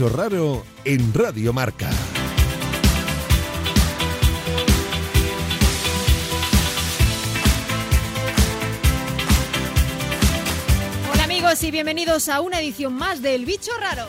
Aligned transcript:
bicho 0.00 0.16
raro 0.16 0.64
en 0.86 1.12
Radio 1.12 1.52
Marca. 1.52 1.90
Hola 11.12 11.24
amigos 11.24 11.62
y 11.64 11.70
bienvenidos 11.70 12.30
a 12.30 12.40
una 12.40 12.60
edición 12.60 12.94
más 12.94 13.20
del 13.20 13.44
bicho 13.44 13.72
raro. 13.78 14.06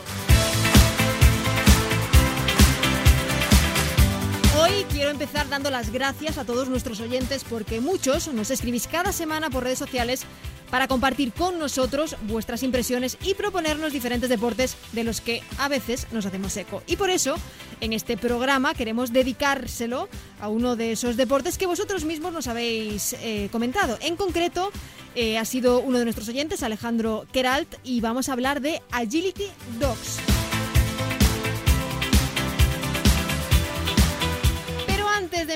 Hoy 4.61 4.85
quiero 4.93 5.09
empezar 5.09 5.49
dando 5.49 5.69
las 5.71 5.91
gracias 5.91 6.37
a 6.37 6.45
todos 6.45 6.69
nuestros 6.69 7.01
oyentes 7.01 7.43
porque 7.43 7.81
muchos 7.81 8.29
nos 8.29 8.49
escribís 8.49 8.87
cada 8.87 9.11
semana 9.11 9.49
por 9.49 9.65
redes 9.65 9.79
sociales 9.79 10.23
para 10.71 10.87
compartir 10.87 11.33
con 11.33 11.59
nosotros 11.59 12.15
vuestras 12.23 12.63
impresiones 12.63 13.17
y 13.23 13.35
proponernos 13.35 13.93
diferentes 13.93 14.29
deportes 14.29 14.75
de 14.93 15.03
los 15.03 15.21
que 15.21 15.43
a 15.59 15.67
veces 15.67 16.07
nos 16.11 16.25
hacemos 16.25 16.57
eco. 16.57 16.81
Y 16.87 16.95
por 16.95 17.11
eso, 17.11 17.35
en 17.81 17.93
este 17.93 18.17
programa 18.17 18.73
queremos 18.73 19.13
dedicárselo 19.13 20.09
a 20.39 20.47
uno 20.47 20.75
de 20.75 20.93
esos 20.93 21.17
deportes 21.17 21.57
que 21.57 21.67
vosotros 21.67 22.05
mismos 22.05 22.33
nos 22.33 22.47
habéis 22.47 23.13
eh, 23.21 23.49
comentado. 23.51 23.99
En 24.01 24.15
concreto, 24.15 24.71
eh, 25.13 25.37
ha 25.37 25.45
sido 25.45 25.81
uno 25.81 25.99
de 25.99 26.05
nuestros 26.05 26.29
oyentes, 26.29 26.63
Alejandro 26.63 27.27
Keralt, 27.31 27.75
y 27.83 27.99
vamos 28.01 28.29
a 28.29 28.33
hablar 28.33 28.61
de 28.61 28.81
Agility 28.91 29.47
Dogs. 29.79 30.40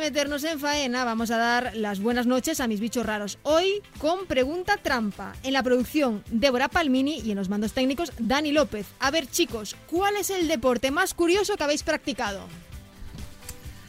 Meternos 0.06 0.44
en 0.44 0.60
faena, 0.60 1.04
vamos 1.04 1.32
a 1.32 1.38
dar 1.38 1.72
las 1.76 2.00
buenas 2.00 2.28
noches 2.28 2.60
a 2.60 2.68
mis 2.68 2.80
bichos 2.80 3.04
raros. 3.04 3.40
Hoy 3.42 3.82
con 3.98 4.28
pregunta 4.28 4.78
trampa. 4.78 5.34
En 5.42 5.52
la 5.54 5.64
producción, 5.64 6.24
Débora 6.30 6.68
Palmini 6.68 7.22
y 7.22 7.32
en 7.32 7.38
los 7.38 7.50
mandos 7.50 7.74
técnicos, 7.74 8.12
Dani 8.20 8.52
López. 8.52 8.86
A 9.00 9.10
ver, 9.10 9.26
chicos, 9.26 9.76
¿cuál 9.90 10.16
es 10.18 10.30
el 10.30 10.48
deporte 10.48 10.92
más 10.92 11.16
curioso 11.16 11.58
que 11.58 11.64
habéis 11.64 11.82
practicado? 11.82 12.42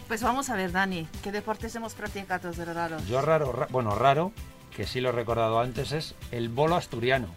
Pues 0.08 0.22
vamos 0.22 0.48
a 0.48 0.56
ver, 0.56 0.72
Dani, 0.72 1.06
¿qué 1.22 1.32
deportes 1.32 1.74
hemos 1.76 1.92
practicado 1.92 2.50
de 2.50 2.64
raro? 2.64 2.96
Yo 3.10 3.20
raro, 3.20 3.52
ra- 3.52 3.66
bueno, 3.70 3.94
raro, 3.94 4.32
que 4.74 4.86
sí 4.86 5.02
lo 5.02 5.10
he 5.10 5.12
recordado 5.12 5.60
antes, 5.60 5.92
es 5.92 6.14
el 6.30 6.48
bolo 6.48 6.76
asturiano. 6.76 7.28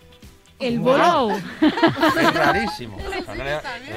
El 0.57 0.79
bolo. 0.79 1.31
Es 1.61 2.33
rarísimo. 2.33 2.95
De 2.97 3.03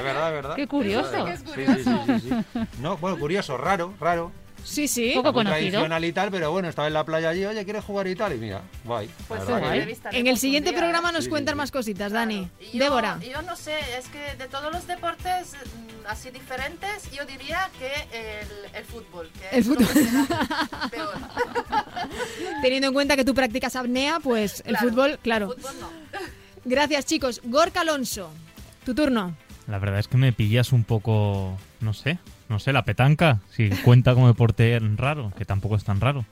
verdad, 0.01 0.27
de 0.29 0.33
verdad. 0.33 0.55
Qué 0.57 0.67
curioso. 0.67 1.25
Sí, 1.55 1.65
sí, 1.65 1.83
sí, 1.85 1.91
sí, 2.05 2.29
sí. 2.53 2.59
No, 2.81 2.97
bueno, 2.97 3.17
curioso, 3.17 3.57
raro, 3.57 3.93
raro. 3.99 4.31
Sí, 4.63 4.87
sí. 4.87 5.11
Poco 5.15 5.33
Muy 5.33 5.43
conocido. 5.43 5.59
tradicional 5.71 6.05
y 6.05 6.13
tal, 6.13 6.31
pero 6.31 6.51
bueno, 6.51 6.69
estaba 6.69 6.87
en 6.87 6.93
la 6.93 7.03
playa 7.03 7.29
allí, 7.29 7.45
oye, 7.45 7.63
¿quieres 7.63 7.83
jugar 7.83 8.07
y 8.07 8.15
tal? 8.15 8.33
Y 8.33 8.37
mira, 8.37 8.61
guay. 8.85 9.07
la 9.07 9.13
Pues 9.27 9.41
sí, 9.45 9.51
entrevistaremos 9.51 10.19
En 10.21 10.27
el 10.27 10.37
siguiente 10.37 10.69
día, 10.71 10.79
programa 10.79 11.11
nos 11.11 11.25
Sí, 11.25 11.29
cuentan 11.29 11.53
sí, 11.53 11.57
más 11.57 11.71
cositas, 11.71 12.11
Dani. 12.11 12.47
Claro. 12.47 12.69
Y 12.73 12.77
yo- 12.77 12.83
Débora. 12.83 13.19
Yo 13.19 13.41
no 13.41 13.55
sé, 13.55 13.75
es 13.97 14.07
que 14.07 14.35
de 14.41 14.47
todos 14.49 14.71
los 14.71 14.87
deportes 14.87 15.53
mm, 15.53 16.07
así 16.07 16.29
diferentes, 16.31 17.11
yo 17.11 17.25
diría 17.25 17.69
que 17.77 17.91
el, 18.41 18.75
el 18.75 18.85
fútbol. 18.85 19.29
Que 19.51 19.57
El 19.57 19.63
fútbol. 19.63 19.87
peor. 20.91 21.13
Teniendo 22.61 22.87
en 22.87 22.93
cuenta 22.93 23.15
que 23.15 23.25
tú 23.25 23.33
practicas 23.33 23.75
apnea, 23.75 24.19
pues 24.19 24.61
el 24.65 24.73
Claro, 24.75 24.89
fútbol, 24.89 25.19
claro. 25.21 25.47
Fútbol 25.53 25.73
no. 25.79 25.89
Gracias, 26.65 27.05
chicos. 27.05 27.41
Gorka 27.43 27.81
Alonso, 27.81 28.29
tu 28.85 28.95
turno. 28.95 29.35
La 29.67 29.79
verdad 29.79 29.99
es 29.99 30.07
que 30.07 30.17
me 30.17 30.33
pillas 30.33 30.71
un 30.73 30.83
poco, 30.83 31.57
no 31.79 31.93
sé, 31.93 32.19
no 32.53 32.59
sé, 32.59 32.71
la 32.71 32.85
petanca, 32.85 33.39
si 33.51 33.69
cuenta 33.83 34.13
como 34.13 34.27
deporte 34.27 34.79
raro, 34.95 35.33
que 35.37 35.43
tampoco 35.43 35.75
es 35.75 35.83
tan 35.83 35.99
raro. 35.99 36.25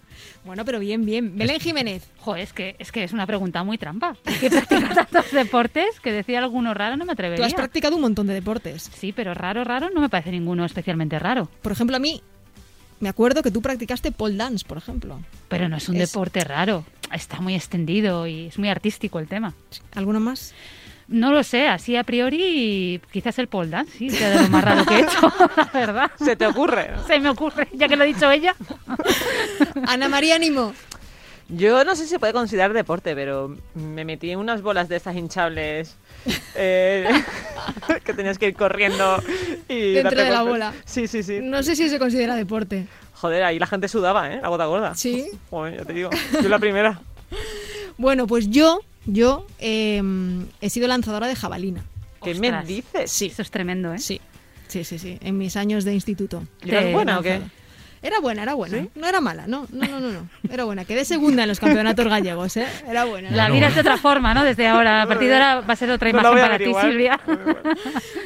Bueno, 0.45 0.63
pero 0.63 0.79
bien, 0.79 1.03
bien. 1.05 1.35
Belén 1.35 1.59
Jiménez. 1.59 2.07
Joder, 2.19 2.43
es 2.43 2.53
que, 2.53 2.75
es 2.79 2.91
que 2.91 3.03
es 3.03 3.11
una 3.11 3.25
pregunta 3.25 3.63
muy 3.63 3.77
trampa. 3.77 4.15
Que 4.39 4.49
practica 4.49 4.93
tantos 5.07 5.31
deportes 5.31 5.99
que 5.99 6.11
decía 6.11 6.39
alguno 6.39 6.73
raro 6.73 6.95
no 6.95 7.05
me 7.05 7.09
Tú 7.09 7.13
atrevería. 7.13 7.45
has 7.45 7.53
practicado 7.53 7.95
un 7.95 8.03
montón 8.03 8.27
de 8.27 8.33
deportes. 8.35 8.89
Sí, 8.93 9.11
pero 9.11 9.33
raro, 9.33 9.63
raro 9.63 9.89
no 9.89 9.99
me 9.99 10.09
parece 10.09 10.31
ninguno 10.31 10.63
especialmente 10.63 11.17
raro. 11.19 11.49
Por 11.63 11.71
ejemplo, 11.71 11.95
a 11.97 11.99
mí 11.99 12.21
me 12.99 13.09
acuerdo 13.09 13.41
que 13.41 13.49
tú 13.49 13.61
practicaste 13.63 14.11
pole 14.11 14.35
dance, 14.35 14.63
por 14.65 14.77
ejemplo. 14.77 15.19
Pero 15.49 15.67
no 15.69 15.77
es 15.77 15.89
un 15.89 15.95
Es- 15.97 16.11
deporte 16.11 16.43
raro. 16.43 16.85
Está 17.11 17.41
muy 17.41 17.55
extendido 17.55 18.25
y 18.27 18.45
es 18.47 18.57
muy 18.59 18.69
artístico 18.69 19.19
el 19.19 19.27
tema. 19.27 19.53
¿Alguno 19.95 20.19
más? 20.19 20.53
No 21.07 21.31
lo 21.33 21.43
sé, 21.43 21.67
así 21.67 21.95
a 21.97 22.03
priori 22.03 23.01
quizás 23.11 23.37
el 23.39 23.47
pole 23.47 23.69
dance, 23.69 23.97
sí, 23.97 24.09
sea 24.09 24.29
de 24.29 24.41
lo 24.43 24.49
más 24.49 24.63
raro 24.63 24.85
que 24.85 24.95
he 24.95 24.99
hecho, 25.01 25.19
la 25.57 25.69
verdad. 25.73 26.11
¿Se 26.23 26.35
te 26.35 26.45
ocurre? 26.47 26.91
Se 27.07 27.19
me 27.19 27.29
ocurre, 27.29 27.67
ya 27.73 27.87
que 27.87 27.95
lo 27.97 28.03
ha 28.03 28.07
dicho 28.07 28.29
ella. 28.31 28.55
Ana 29.87 30.07
María 30.09 30.37
Nimo. 30.39 30.73
Yo 31.49 31.83
no 31.83 31.95
sé 31.97 32.03
si 32.03 32.09
se 32.11 32.19
puede 32.19 32.31
considerar 32.31 32.71
deporte, 32.71 33.13
pero 33.13 33.57
me 33.73 34.05
metí 34.05 34.31
en 34.31 34.39
unas 34.39 34.61
bolas 34.61 34.87
de 34.87 34.95
estas 34.95 35.17
hinchables 35.17 35.97
eh, 36.55 37.09
que 38.05 38.13
tenías 38.13 38.37
que 38.37 38.47
ir 38.47 38.55
corriendo 38.55 39.21
y 39.67 39.93
Dentro 39.95 40.23
de 40.23 40.29
la 40.29 40.43
golpes. 40.43 40.51
bola. 40.53 40.73
Sí, 40.85 41.07
sí, 41.07 41.23
sí. 41.23 41.39
No 41.41 41.61
sé 41.61 41.75
si 41.75 41.89
se 41.89 41.99
considera 41.99 42.35
deporte. 42.37 42.87
Joder, 43.15 43.43
ahí 43.43 43.59
la 43.59 43.67
gente 43.67 43.89
sudaba, 43.89 44.31
¿eh? 44.31 44.39
La 44.41 44.47
gota 44.47 44.65
gorda. 44.65 44.95
Sí. 44.95 45.25
Joder, 45.49 45.79
ya 45.79 45.83
te 45.85 45.91
digo. 45.91 46.09
Yo 46.41 46.47
la 46.47 46.57
primera. 46.59 47.01
Bueno, 47.97 48.27
pues 48.27 48.49
yo, 48.49 48.79
yo 49.05 49.45
eh, 49.59 50.01
he 50.61 50.69
sido 50.69 50.87
lanzadora 50.87 51.27
de 51.27 51.35
jabalina. 51.35 51.83
¿Qué 52.23 52.35
me 52.35 52.63
dices? 52.63 53.11
Sí. 53.11 53.27
Eso 53.27 53.41
es 53.41 53.51
tremendo, 53.51 53.93
¿eh? 53.93 53.99
Sí, 53.99 54.21
sí, 54.67 54.83
sí, 54.83 54.99
sí. 54.99 55.17
En 55.21 55.37
mis 55.37 55.55
años 55.57 55.83
de 55.83 55.93
instituto. 55.93 56.43
¿Y 56.63 56.69
eras 56.69 56.91
buena 56.91 57.19
o 57.19 57.21
qué? 57.23 57.41
Era 58.03 58.19
buena, 58.19 58.41
era 58.41 58.55
buena. 58.55 58.79
¿Sí? 58.79 58.89
No 58.95 59.07
era 59.07 59.21
mala, 59.21 59.45
no, 59.45 59.67
no, 59.71 59.87
no, 59.87 59.99
no, 59.99 60.11
no. 60.11 60.29
Era 60.49 60.63
buena. 60.63 60.85
Quedé 60.85 61.05
segunda 61.05 61.43
en 61.43 61.49
los 61.49 61.59
campeonatos 61.59 62.07
gallegos, 62.09 62.57
¿eh? 62.57 62.65
Era 62.87 63.05
buena. 63.05 63.29
La 63.29 63.43
Bueno, 63.43 63.55
miras 63.55 63.75
de 63.75 63.81
otra 63.81 63.97
forma, 63.97 64.33
¿no? 64.33 64.43
Desde 64.43 64.67
ahora. 64.67 65.03
A 65.03 65.07
partir 65.07 65.27
de 65.27 65.35
ahora 65.35 65.61
va 65.61 65.73
a 65.73 65.75
ser 65.75 65.91
otra 65.91 66.09
imagen 66.09 66.33
para 66.33 66.57
ti. 66.57 66.71
Silvia. 66.81 67.19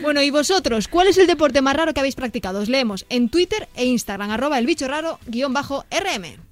Bueno, 0.01 0.21
y 0.21 0.29
vosotros, 0.29 0.87
¿cuál 0.87 1.07
es 1.07 1.17
el 1.17 1.25
deporte 1.25 1.61
más 1.61 1.75
raro 1.75 1.93
que 1.93 1.99
habéis 1.99 2.15
practicado? 2.15 2.59
Os 2.61 2.69
leemos 2.69 3.07
en 3.09 3.27
Twitter 3.29 3.67
e 3.75 3.85
Instagram, 3.85 4.29
arroba 4.29 4.59
el 4.59 4.67
bicho 4.67 4.87
raro, 4.87 5.19
guion 5.25 5.51
bajo 5.51 5.83
RM. 5.89 6.44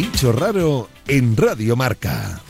Bicho 0.00 0.32
raro 0.32 0.88
en 1.08 1.36
Radio 1.36 1.76
Marca. 1.76 2.40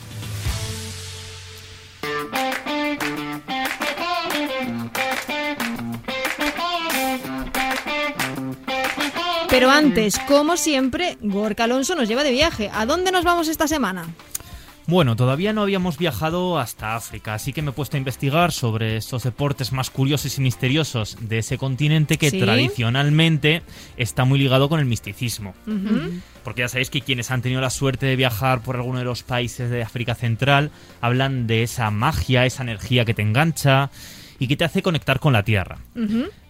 Pero 9.49 9.69
antes, 9.69 10.17
como 10.29 10.55
siempre, 10.55 11.17
Gorka 11.19 11.65
Alonso 11.65 11.93
nos 11.93 12.07
lleva 12.07 12.23
de 12.23 12.31
viaje. 12.31 12.71
¿A 12.73 12.85
dónde 12.85 13.11
nos 13.11 13.25
vamos 13.25 13.49
esta 13.49 13.67
semana? 13.67 14.07
Bueno, 14.91 15.15
todavía 15.15 15.53
no 15.53 15.61
habíamos 15.61 15.97
viajado 15.97 16.59
hasta 16.59 16.97
África, 16.97 17.33
así 17.33 17.53
que 17.53 17.61
me 17.61 17.69
he 17.69 17.73
puesto 17.73 17.95
a 17.95 17.97
investigar 17.97 18.51
sobre 18.51 18.97
estos 18.97 19.23
deportes 19.23 19.71
más 19.71 19.89
curiosos 19.89 20.37
y 20.37 20.41
misteriosos 20.41 21.15
de 21.21 21.37
ese 21.37 21.57
continente 21.57 22.17
que 22.17 22.29
¿Sí? 22.29 22.41
tradicionalmente 22.41 23.61
está 23.95 24.25
muy 24.25 24.37
ligado 24.37 24.67
con 24.67 24.81
el 24.81 24.85
misticismo. 24.85 25.53
Porque 26.43 26.63
ya 26.63 26.67
sabéis 26.67 26.89
que 26.89 26.99
quienes 26.99 27.31
han 27.31 27.41
tenido 27.41 27.61
la 27.61 27.69
suerte 27.69 28.05
de 28.05 28.17
viajar 28.17 28.63
por 28.63 28.75
alguno 28.75 28.99
de 28.99 29.05
los 29.05 29.23
países 29.23 29.69
de 29.69 29.81
África 29.81 30.13
Central 30.13 30.71
hablan 30.99 31.47
de 31.47 31.63
esa 31.63 31.89
magia, 31.89 32.45
esa 32.45 32.63
energía 32.63 33.05
que 33.05 33.13
te 33.13 33.21
engancha 33.21 33.91
y 34.39 34.49
que 34.49 34.57
te 34.57 34.65
hace 34.65 34.81
conectar 34.81 35.21
con 35.21 35.31
la 35.31 35.43
tierra. 35.43 35.77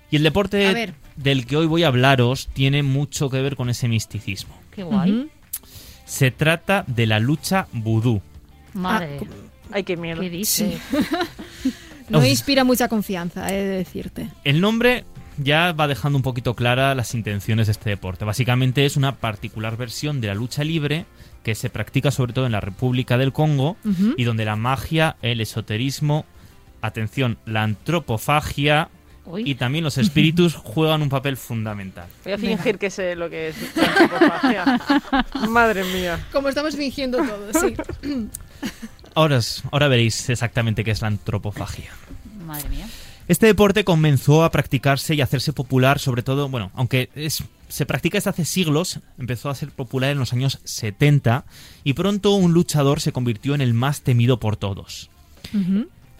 Y 0.09 0.15
el 0.15 0.23
deporte 0.23 0.95
del 1.15 1.45
que 1.45 1.57
hoy 1.57 1.67
voy 1.67 1.83
a 1.83 1.89
hablaros 1.89 2.49
tiene 2.53 2.81
mucho 2.81 3.29
que 3.29 3.39
ver 3.39 3.55
con 3.55 3.69
ese 3.69 3.87
misticismo. 3.87 4.59
Qué 4.71 4.81
guay. 4.81 5.29
Se 6.05 6.31
trata 6.31 6.85
de 6.87 7.05
la 7.05 7.19
lucha 7.19 7.67
vudú. 7.71 8.23
Madre. 8.73 9.19
Ay, 9.71 9.83
qué 9.83 9.97
miedo. 9.97 10.21
¿Qué 10.21 10.29
dice? 10.29 10.77
No 12.09 12.17
Uf. 12.19 12.25
inspira 12.25 12.65
mucha 12.65 12.89
confianza, 12.89 13.47
he 13.47 13.55
de 13.55 13.77
decirte. 13.77 14.27
El 14.43 14.59
nombre 14.59 15.05
ya 15.37 15.71
va 15.71 15.87
dejando 15.87 16.17
un 16.17 16.23
poquito 16.23 16.55
clara 16.55 16.93
las 16.93 17.13
intenciones 17.13 17.67
de 17.67 17.71
este 17.71 17.89
deporte. 17.89 18.25
Básicamente 18.25 18.85
es 18.85 18.97
una 18.97 19.15
particular 19.15 19.77
versión 19.77 20.19
de 20.19 20.27
la 20.27 20.35
lucha 20.35 20.65
libre 20.65 21.05
que 21.43 21.55
se 21.55 21.69
practica 21.69 22.11
sobre 22.11 22.33
todo 22.33 22.45
en 22.45 22.51
la 22.51 22.59
República 22.59 23.17
del 23.17 23.31
Congo 23.31 23.77
y 24.17 24.25
donde 24.25 24.43
la 24.43 24.57
magia, 24.57 25.15
el 25.21 25.39
esoterismo, 25.39 26.25
atención, 26.81 27.37
la 27.45 27.63
antropofagia 27.63 28.89
Uy. 29.25 29.43
y 29.45 29.55
también 29.55 29.83
los 29.83 29.97
espíritus 29.97 30.55
juegan 30.63 31.01
un 31.01 31.09
papel 31.09 31.37
fundamental. 31.37 32.07
Voy 32.23 32.33
a 32.33 32.37
fingir 32.37 32.77
que 32.77 32.89
sé 32.89 33.15
lo 33.15 33.29
que 33.29 33.49
es 33.49 33.55
la 33.75 33.83
antropofagia. 34.01 34.81
Madre 35.49 35.83
mía. 35.83 36.25
Como 36.31 36.49
estamos 36.49 36.75
fingiendo 36.75 37.19
todo, 37.19 37.53
sí. 37.53 37.75
Ahora, 39.13 39.41
ahora 39.71 39.89
veréis 39.89 40.29
exactamente 40.29 40.85
qué 40.85 40.91
es 40.91 41.01
la 41.01 41.09
antropofagia. 41.09 41.91
Madre 42.45 42.69
mía. 42.69 42.87
Este 43.27 43.45
deporte 43.45 43.83
comenzó 43.83 44.43
a 44.43 44.51
practicarse 44.51 45.15
y 45.15 45.21
a 45.21 45.25
hacerse 45.25 45.53
popular, 45.53 45.99
sobre 45.99 46.23
todo, 46.23 46.49
bueno, 46.49 46.71
aunque 46.73 47.09
es, 47.15 47.43
se 47.69 47.85
practica 47.85 48.17
desde 48.17 48.29
hace 48.29 48.45
siglos, 48.45 48.99
empezó 49.17 49.49
a 49.49 49.55
ser 49.55 49.69
popular 49.69 50.11
en 50.11 50.19
los 50.19 50.33
años 50.33 50.59
70 50.63 51.45
y 51.83 51.93
pronto 51.93 52.31
un 52.31 52.53
luchador 52.53 52.99
se 52.99 53.13
convirtió 53.13 53.55
en 53.55 53.61
el 53.61 53.73
más 53.73 54.01
temido 54.01 54.39
por 54.39 54.57
todos. 54.57 55.09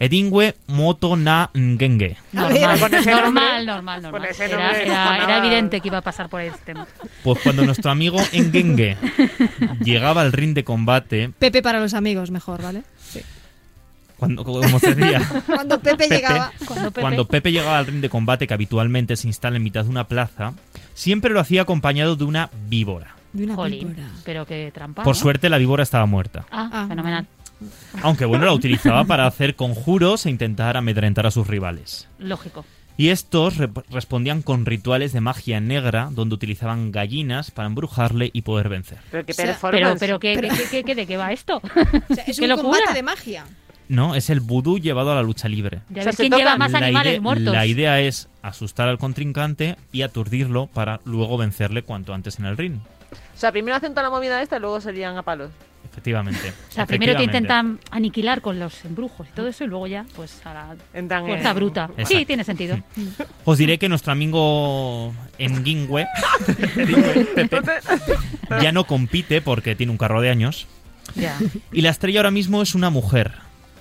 Edingwe 0.02 0.56
Moto 0.68 1.16
Na 1.16 1.52
Ngenge. 1.56 2.18
Normal, 2.32 2.80
con 2.80 2.94
ese 2.96 3.12
normal, 3.12 3.66
normal, 3.68 4.02
normal. 4.02 4.22
con 4.22 4.30
ese 4.32 4.46
Era, 4.46 5.38
evidente 5.38 5.80
que 5.80 5.90
iba 5.90 6.00
a 6.00 6.02
pasar 6.02 6.28
por 6.28 6.42
este 6.42 6.58
tema. 6.74 6.88
Pues 7.24 7.40
cuando 7.44 7.64
nuestro 7.64 7.92
amigo 7.92 8.18
Ngenge 8.34 8.98
llegaba 9.80 10.22
al 10.22 10.32
ring 10.34 10.56
de 10.56 10.64
combate, 10.64 11.30
Pepe 11.38 11.62
para 11.62 11.80
los 11.80 11.94
amigos, 11.94 12.32
mejor, 12.32 12.64
¿vale? 12.64 12.82
Sí. 13.00 13.22
Cuando, 14.18 14.44
como 14.44 14.80
se 14.80 14.96
decía, 14.96 15.22
Cuando 15.46 15.80
Pepe, 15.80 15.98
Pepe. 16.08 16.16
llegaba. 16.16 16.52
Cuando 16.66 16.90
Pepe- 16.92 17.02
cuando 17.02 17.28
Pepe 17.28 17.52
llegaba 17.52 17.78
al 17.78 17.86
ring 17.86 18.02
de 18.02 18.10
combate 18.10 18.48
que 18.48 18.54
habitualmente 18.56 19.16
se 19.16 19.28
instala 19.28 19.58
en 19.58 19.64
mitad 19.64 19.84
de 19.84 19.90
una 19.92 20.08
plaza, 20.08 20.54
siempre 20.96 21.32
lo 21.32 21.40
hacía 21.40 21.62
acompañado 21.62 22.16
de 22.16 22.24
una 22.24 22.50
víbora. 22.68 23.16
De 23.34 23.44
una 23.46 23.56
Jolín, 23.56 23.90
víbora. 23.96 24.10
pero 24.26 24.46
qué 24.48 24.72
trampa. 24.74 25.04
Por 25.04 25.16
¿no? 25.16 25.20
suerte 25.22 25.48
la 25.48 25.58
víbora 25.60 25.84
estaba 25.84 26.06
muerta. 26.08 26.46
Ah, 26.52 26.70
Ah. 26.74 26.86
fenomenal. 26.88 27.28
Aunque 28.02 28.26
bueno, 28.26 28.46
la 28.46 28.54
utilizaba 28.54 29.04
para 29.06 29.28
hacer 29.28 29.56
conjuros 29.56 30.26
e 30.26 30.30
intentar 30.30 30.78
amedrentar 30.78 31.26
a 31.28 31.32
sus 31.32 31.48
rivales. 31.48 32.08
Lógico. 32.20 32.66
Y 32.98 33.10
estos 33.10 33.58
re- 33.58 33.70
respondían 33.90 34.42
con 34.42 34.66
rituales 34.66 35.14
de 35.14 35.22
magia 35.22 35.60
negra 35.60 36.10
donde 36.12 36.36
utilizaban 36.36 36.92
gallinas 36.92 37.50
para 37.50 37.68
embrujarle 37.68 38.30
y 38.34 38.42
poder 38.44 38.70
vencer. 38.70 39.00
Pero 39.10 39.26
qué 39.26 39.32
O 39.32 39.36
sea, 39.36 39.46
Pero, 39.46 39.54
performance. 39.60 40.00
pero 40.00 40.20
¿qué, 40.20 40.36
qué, 40.36 40.50
qué- 40.50 40.68
qué- 40.70 40.84
qué- 40.84 40.96
¿de 40.96 41.08
qué 41.08 41.18
va 41.18 41.32
esto? 41.32 41.62
O 41.64 42.14
sea, 42.14 42.24
es 42.26 42.36
¡Qué 42.40 42.44
un 42.44 42.50
locura! 42.50 42.78
combate 42.80 42.94
de 42.94 43.04
magia. 43.04 43.46
No, 43.88 44.16
es 44.16 44.30
el 44.30 44.40
vudú 44.40 44.78
llevado 44.78 45.12
a 45.12 45.16
la 45.16 45.24
lucha 45.24 45.50
libre. 45.50 45.82
Ya 45.90 46.02
O 46.02 46.04
sea, 46.04 46.14
quién 46.14 46.32
lleva 46.32 46.56
más 46.58 46.72
La 46.72 46.78
animales 46.80 47.14
ide- 47.14 47.20
muertos. 47.22 47.54
la 47.54 47.66
idea 47.66 48.00
es 48.00 48.30
asustar 48.42 48.88
al 48.88 48.98
contrincante 48.98 49.76
y 49.92 50.04
aturdirlo 50.04 50.68
para 50.68 51.02
luego 51.04 51.38
vencerle 51.38 51.84
cuanto 51.84 52.14
antes 52.14 52.40
en 52.40 52.46
el 52.46 52.56
ring. 52.58 52.76
O 53.36 53.38
sea, 53.42 53.52
primero 53.52 53.76
hacen 53.76 53.92
toda 53.92 54.04
la 54.04 54.10
movida 54.10 54.42
esta 54.42 54.58
y 54.58 54.60
luego 54.62 54.80
serían 54.80 55.18
a 55.18 55.24
palos. 55.24 55.50
Efectivamente. 55.90 56.54
O 56.70 56.72
sea, 56.72 56.86
primero 56.86 57.16
te 57.18 57.24
intentan 57.24 57.80
aniquilar 57.92 58.42
con 58.42 58.60
los 58.60 58.86
embrujos 58.86 59.28
y 59.28 59.32
todo 59.32 59.48
eso 59.48 59.64
y 59.66 59.68
luego 59.68 59.88
ya, 59.88 60.06
pues, 60.16 60.42
a 60.46 60.54
la 60.54 60.76
Entran 60.94 61.26
fuerza 61.26 61.50
en- 61.50 61.56
bruta. 61.56 61.90
Sí, 62.06 62.26
tiene 62.26 62.44
sentido. 62.44 62.78
Os 63.46 63.58
diré 63.58 63.78
que 63.78 63.90
nuestro 63.90 64.12
amigo 64.14 65.14
Enguingüe 65.38 66.08
Pepe, 67.36 67.62
ya 68.62 68.72
no 68.72 68.86
compite 68.86 69.42
porque 69.42 69.76
tiene 69.76 69.92
un 69.92 69.98
carro 69.98 70.22
de 70.22 70.30
años. 70.30 70.68
Ya. 71.16 71.38
Y 71.72 71.82
la 71.82 71.90
estrella 71.90 72.20
ahora 72.20 72.32
mismo 72.32 72.62
es 72.62 72.74
una 72.76 72.90
mujer, 72.90 73.34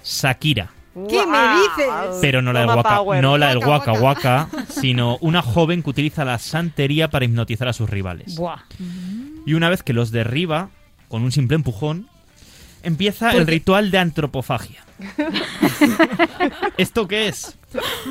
Shakira. 0.05 0.71
¿Qué 1.09 1.25
me 1.25 1.39
dices? 1.61 2.19
Pero 2.21 2.43
no 2.43 2.53
la 2.53 2.61
del 2.61 2.71
waka, 2.71 2.97
power. 2.97 3.23
no 3.23 3.39
la 3.39 3.51
del 3.51 3.59
waka. 3.59 3.93
waka, 3.93 4.49
sino 4.69 5.17
una 5.21 5.41
joven 5.41 5.83
que 5.85 5.91
utiliza 5.91 6.25
la 6.25 6.39
santería 6.39 7.09
para 7.09 7.25
hipnotizar 7.25 7.69
a 7.69 7.73
sus 7.73 7.89
rivales. 7.89 8.35
Buah. 8.35 8.59
Y 9.47 9.55
una 9.55 9.69
vez 9.71 9.85
que 9.85 9.93
los 9.93 10.11
derriba 10.11 10.71
con 11.11 11.23
un 11.23 11.33
simple 11.33 11.57
empujón, 11.57 12.09
empieza 12.83 13.33
el 13.33 13.47
ritual 13.47 13.91
de 13.91 13.99
antropofagia. 13.99 14.83
¿Esto 16.79 17.07
qué 17.09 17.29
es? 17.29 17.59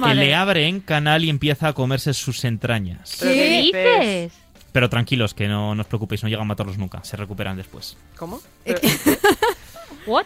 Que 0.04 0.14
le 0.14 0.36
abre 0.36 0.68
en 0.68 0.80
canal 0.82 1.24
y 1.24 1.30
empieza 1.30 1.70
a 1.70 1.74
comerse 1.74 2.14
sus 2.14 2.44
entrañas. 2.46 3.18
¿Pero 3.20 3.32
¿Qué 3.34 3.60
dices? 3.62 4.34
Pero 4.72 4.90
tranquilos, 4.90 5.34
que 5.34 5.48
no, 5.48 5.74
no 5.74 5.82
os 5.82 5.88
preocupéis, 5.88 6.22
no 6.24 6.30
llegan 6.30 6.44
a 6.44 6.48
matarlos 6.50 6.78
nunca, 6.78 7.04
se 7.04 7.18
recuperan 7.18 7.58
después. 7.58 7.98
¿Cómo? 8.18 8.40
Eh, 8.66 8.76
Pero, 8.80 9.18
¿What? 10.06 10.26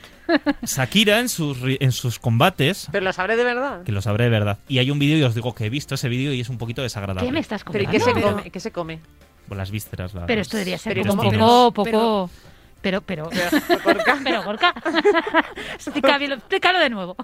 Shakira 0.63 1.19
en 1.19 1.29
sus, 1.29 1.57
en 1.63 1.91
sus 1.91 2.19
combates, 2.19 2.87
pero 2.91 3.05
lo 3.05 3.13
sabré 3.13 3.35
de 3.35 3.43
verdad. 3.43 3.83
que 3.83 3.91
lo 3.91 4.01
sabré 4.01 4.25
de 4.25 4.29
verdad. 4.29 4.57
Y 4.67 4.79
hay 4.79 4.91
un 4.91 4.99
vídeo 4.99 5.17
y 5.17 5.23
os 5.23 5.35
digo 5.35 5.53
que 5.55 5.65
he 5.65 5.69
visto 5.69 5.95
ese 5.95 6.09
vídeo 6.09 6.33
y 6.33 6.41
es 6.41 6.49
un 6.49 6.57
poquito 6.57 6.81
desagradable. 6.81 7.27
¿Qué 7.27 7.33
me 7.33 7.39
estás 7.39 7.63
¿Pero 7.63 7.83
y 7.83 7.85
contando? 7.85 8.05
qué 8.05 8.11
se 8.11 8.13
Pero- 8.21 8.35
come? 8.37 8.51
¿Qué 8.51 8.59
se 8.59 8.71
come? 8.71 8.99
Las 9.49 9.71
vísceras. 9.71 10.13
la- 10.13 10.25
Pero 10.25 10.41
esto 10.41 10.57
debería 10.57 10.77
ser 10.77 10.93
Pero 10.93 11.11
poco, 11.15 11.29
Pero- 11.29 11.39
poco... 11.73 11.83
Pero, 11.83 12.29
pero, 12.83 13.01
Pero, 13.01 13.29
Gorka, 13.83 14.19
pero, 14.23 14.43
Gorka, 14.43 14.73
explícalo, 15.73 16.35
explícalo 16.35 16.79
de 16.79 16.89
nuevo. 16.89 17.15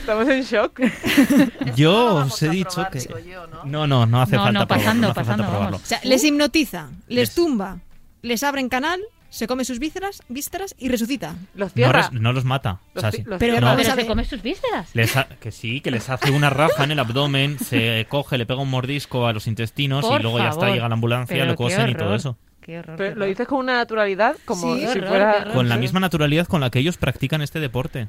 Estamos 0.00 0.28
en 0.28 0.42
shock. 0.42 0.80
Yo 1.76 2.20
no 2.20 2.26
os 2.26 2.42
he 2.42 2.48
dicho 2.50 2.70
probar, 2.74 2.90
que... 2.90 3.00
yo, 3.30 3.46
¿no? 3.46 3.64
No, 3.64 3.86
no, 3.86 4.06
no 4.06 4.20
hace 4.20 4.36
No, 4.36 4.44
falta 4.44 4.58
no, 4.60 4.66
probarlo, 4.66 4.84
pasando, 4.84 5.06
no 5.06 5.10
hace 5.12 5.14
falta 5.14 5.30
pasando, 5.30 5.44
probarlo. 5.44 5.64
vamos. 5.78 5.82
O 5.82 5.86
sea, 5.86 6.00
les 6.04 6.24
hipnotiza, 6.24 6.90
les 7.08 7.34
tumba, 7.34 7.78
les 8.22 8.42
abre 8.42 8.60
en 8.60 8.68
canal, 8.68 9.00
se 9.28 9.46
come 9.46 9.64
sus 9.64 9.78
vísceras, 9.78 10.22
vísceras 10.28 10.74
y 10.78 10.88
resucita. 10.88 11.34
Los 11.54 11.70
No, 11.70 11.74
cierra. 11.74 12.02
res- 12.02 12.12
no 12.12 12.32
los 12.32 12.44
mata. 12.44 12.72
O 12.72 12.78
Los 12.94 13.02
sea, 13.02 13.10
ci- 13.10 13.16
sí. 13.16 13.22
los 13.26 13.38
Pero 13.38 13.60
vamos 13.60 13.82
pero 13.82 13.94
se 13.94 14.06
come 14.06 14.24
sus 14.24 14.42
vísceras. 14.42 14.88
Les 14.94 15.16
ha- 15.16 15.28
que 15.40 15.50
sí, 15.52 15.80
que 15.80 15.90
les 15.90 16.08
hace 16.08 16.30
una 16.30 16.48
raja 16.50 16.84
en 16.84 16.90
el 16.92 16.98
abdomen, 16.98 17.58
se 17.58 18.06
coge, 18.08 18.38
le 18.38 18.46
pega 18.46 18.60
un 18.60 18.70
mordisco 18.70 19.26
a 19.26 19.32
los 19.32 19.46
intestinos 19.46 20.04
Por 20.06 20.20
y 20.20 20.22
luego 20.22 20.38
ya 20.38 20.48
está, 20.48 20.60
favor. 20.60 20.74
llega 20.74 20.88
la 20.88 20.94
ambulancia, 20.94 21.34
Pero 21.36 21.46
lo 21.46 21.54
cosen 21.56 21.88
y 21.90 21.94
todo 21.94 22.14
eso. 22.14 22.38
Qué 22.66 22.80
horror. 22.80 22.96
Pero 22.98 23.14
qué 23.14 23.18
lo 23.20 23.24
dices 23.26 23.46
con 23.48 23.60
una 23.60 23.74
naturalidad 23.76 24.36
como 24.44 24.74
Sí. 24.74 24.80
si 24.80 24.86
horror, 24.98 25.08
fuera... 25.08 25.36
horror. 25.40 25.54
Con 25.54 25.68
la 25.68 25.76
misma 25.78 26.00
naturalidad 26.00 26.46
con 26.48 26.60
la 26.60 26.68
que 26.70 26.80
ellos 26.80 26.96
practican 26.98 27.40
este 27.40 27.60
deporte. 27.60 28.08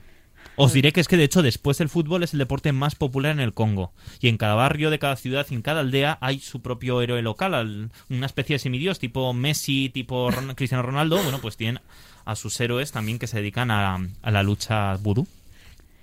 Os 0.59 0.73
diré 0.73 0.91
que 0.91 0.99
es 1.01 1.07
que 1.07 1.17
de 1.17 1.23
hecho 1.23 1.43
después 1.43 1.77
del 1.77 1.87
fútbol 1.89 2.23
es 2.23 2.33
el 2.33 2.39
deporte 2.39 2.71
más 2.71 2.95
popular 2.95 3.31
en 3.31 3.39
el 3.39 3.53
Congo. 3.53 3.91
Y 4.19 4.27
en 4.27 4.37
cada 4.37 4.55
barrio 4.55 4.89
de 4.89 4.97
cada 4.97 5.15
ciudad 5.15 5.45
y 5.51 5.53
en 5.53 5.61
cada 5.61 5.81
aldea 5.81 6.17
hay 6.19 6.39
su 6.39 6.63
propio 6.63 6.99
héroe 7.03 7.21
local, 7.21 7.53
al- 7.53 7.91
una 8.09 8.25
especie 8.25 8.55
de 8.55 8.59
semidios 8.59 8.97
tipo 8.97 9.31
Messi, 9.33 9.89
tipo 9.89 10.31
Ron- 10.31 10.55
Cristiano 10.55 10.81
Ronaldo. 10.81 11.21
Bueno, 11.21 11.37
pues 11.39 11.57
tienen 11.57 11.79
a 12.25 12.35
sus 12.35 12.59
héroes 12.59 12.91
también 12.91 13.19
que 13.19 13.27
se 13.27 13.37
dedican 13.37 13.69
a, 13.69 13.99
a 14.23 14.31
la 14.31 14.41
lucha 14.41 14.95
vudú. 14.95 15.27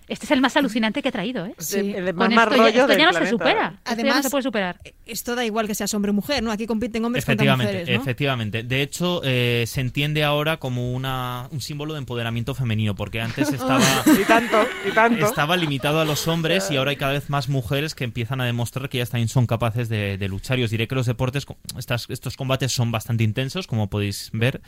Este 0.07 0.27
es 0.27 0.31
el 0.33 0.41
más 0.43 0.55
alucinante 0.57 1.01
que 1.03 1.09
he 1.09 1.13
traído, 1.13 1.47
¿eh? 1.47 1.55
Sí. 1.59 1.79
El 1.97 2.05
de 2.05 2.13
Con 2.15 2.35
más 2.35 2.45
esto, 2.47 2.57
ya, 2.57 2.63
rollo 2.63 2.81
esto 2.83 2.99
ya 2.99 3.07
no 3.11 3.13
se 3.19 3.27
supera. 3.31 3.51
Esto 3.55 3.63
ya 3.65 3.73
no 3.81 3.93
Además- 3.93 4.23
se 4.25 4.31
puede 4.31 4.43
superar. 4.43 4.81
Esto 5.07 5.35
da 5.35 5.45
igual 5.45 5.67
que 5.67 5.75
seas 5.75 5.93
hombre 5.95 6.11
o 6.11 6.15
mujer, 6.15 6.43
¿no? 6.43 6.51
Aquí 6.51 6.67
compiten 6.67 7.05
hombres 7.05 7.25
contra 7.25 7.45
Efectivamente, 7.45 7.73
mujeres, 7.73 7.97
¿no? 7.97 8.03
efectivamente. 8.03 8.63
De 8.63 8.83
hecho, 8.83 9.21
eh, 9.25 9.65
se 9.67 9.81
entiende 9.81 10.23
ahora 10.25 10.59
como 10.59 10.93
una, 10.93 11.49
un 11.51 11.61
símbolo 11.61 11.95
de 11.95 12.01
empoderamiento 12.01 12.55
femenino, 12.55 12.95
porque 12.95 13.21
antes 13.21 13.49
estaba... 13.53 13.81
Y 14.07 14.25
tanto, 14.25 14.67
y 14.87 14.93
tanto. 14.93 15.25
Estaba 15.27 15.57
limitado 15.57 16.01
a 16.01 16.05
los 16.05 16.29
hombres 16.29 16.71
y 16.71 16.77
ahora 16.77 16.91
hay 16.91 16.97
cada 16.97 17.13
vez 17.13 17.31
más 17.31 17.49
mujeres 17.49 17.95
que 17.95 18.05
empiezan 18.05 18.41
a 18.41 18.45
demostrar 18.45 18.89
que 18.89 18.99
ellas 18.99 19.11
también 19.11 19.29
son 19.29 19.47
capaces 19.47 19.89
de, 19.89 20.19
de 20.19 20.29
luchar. 20.29 20.59
Y 20.59 20.65
os 20.65 20.71
diré 20.71 20.87
que 20.89 20.95
los 20.95 21.07
deportes, 21.07 21.47
estas, 21.79 22.07
estos 22.11 22.37
combates 22.37 22.73
son 22.73 22.91
bastante 22.93 23.25
intensos, 23.25 23.67
como 23.67 23.89
podéis 23.89 24.31
ver, 24.33 24.61